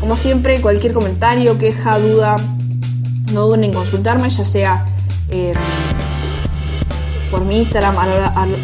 Como 0.00 0.16
siempre, 0.16 0.62
cualquier 0.62 0.94
comentario, 0.94 1.58
queja, 1.58 1.98
duda, 1.98 2.36
no 3.32 3.46
duden 3.46 3.64
en 3.64 3.74
consultarme, 3.74 4.30
ya 4.30 4.44
sea 4.44 4.84
em, 5.30 5.54
por 7.30 7.44
mi 7.44 7.58
Instagram, 7.58 7.96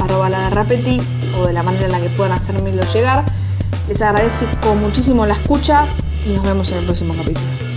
arroba 0.00 0.30
la 0.30 0.50
rapeti, 0.50 1.00
o 1.38 1.46
de 1.46 1.52
la 1.52 1.62
manera 1.62 1.86
en 1.86 1.92
la 1.92 2.00
que 2.00 2.10
puedan 2.10 2.32
hacérmelo 2.32 2.82
llegar. 2.84 3.24
Les 3.88 4.00
agradezco 4.00 4.74
muchísimo 4.74 5.26
la 5.26 5.34
escucha 5.34 5.86
y 6.26 6.32
nos 6.32 6.42
vemos 6.42 6.70
en 6.72 6.78
el 6.78 6.84
próximo 6.84 7.14
capítulo. 7.14 7.73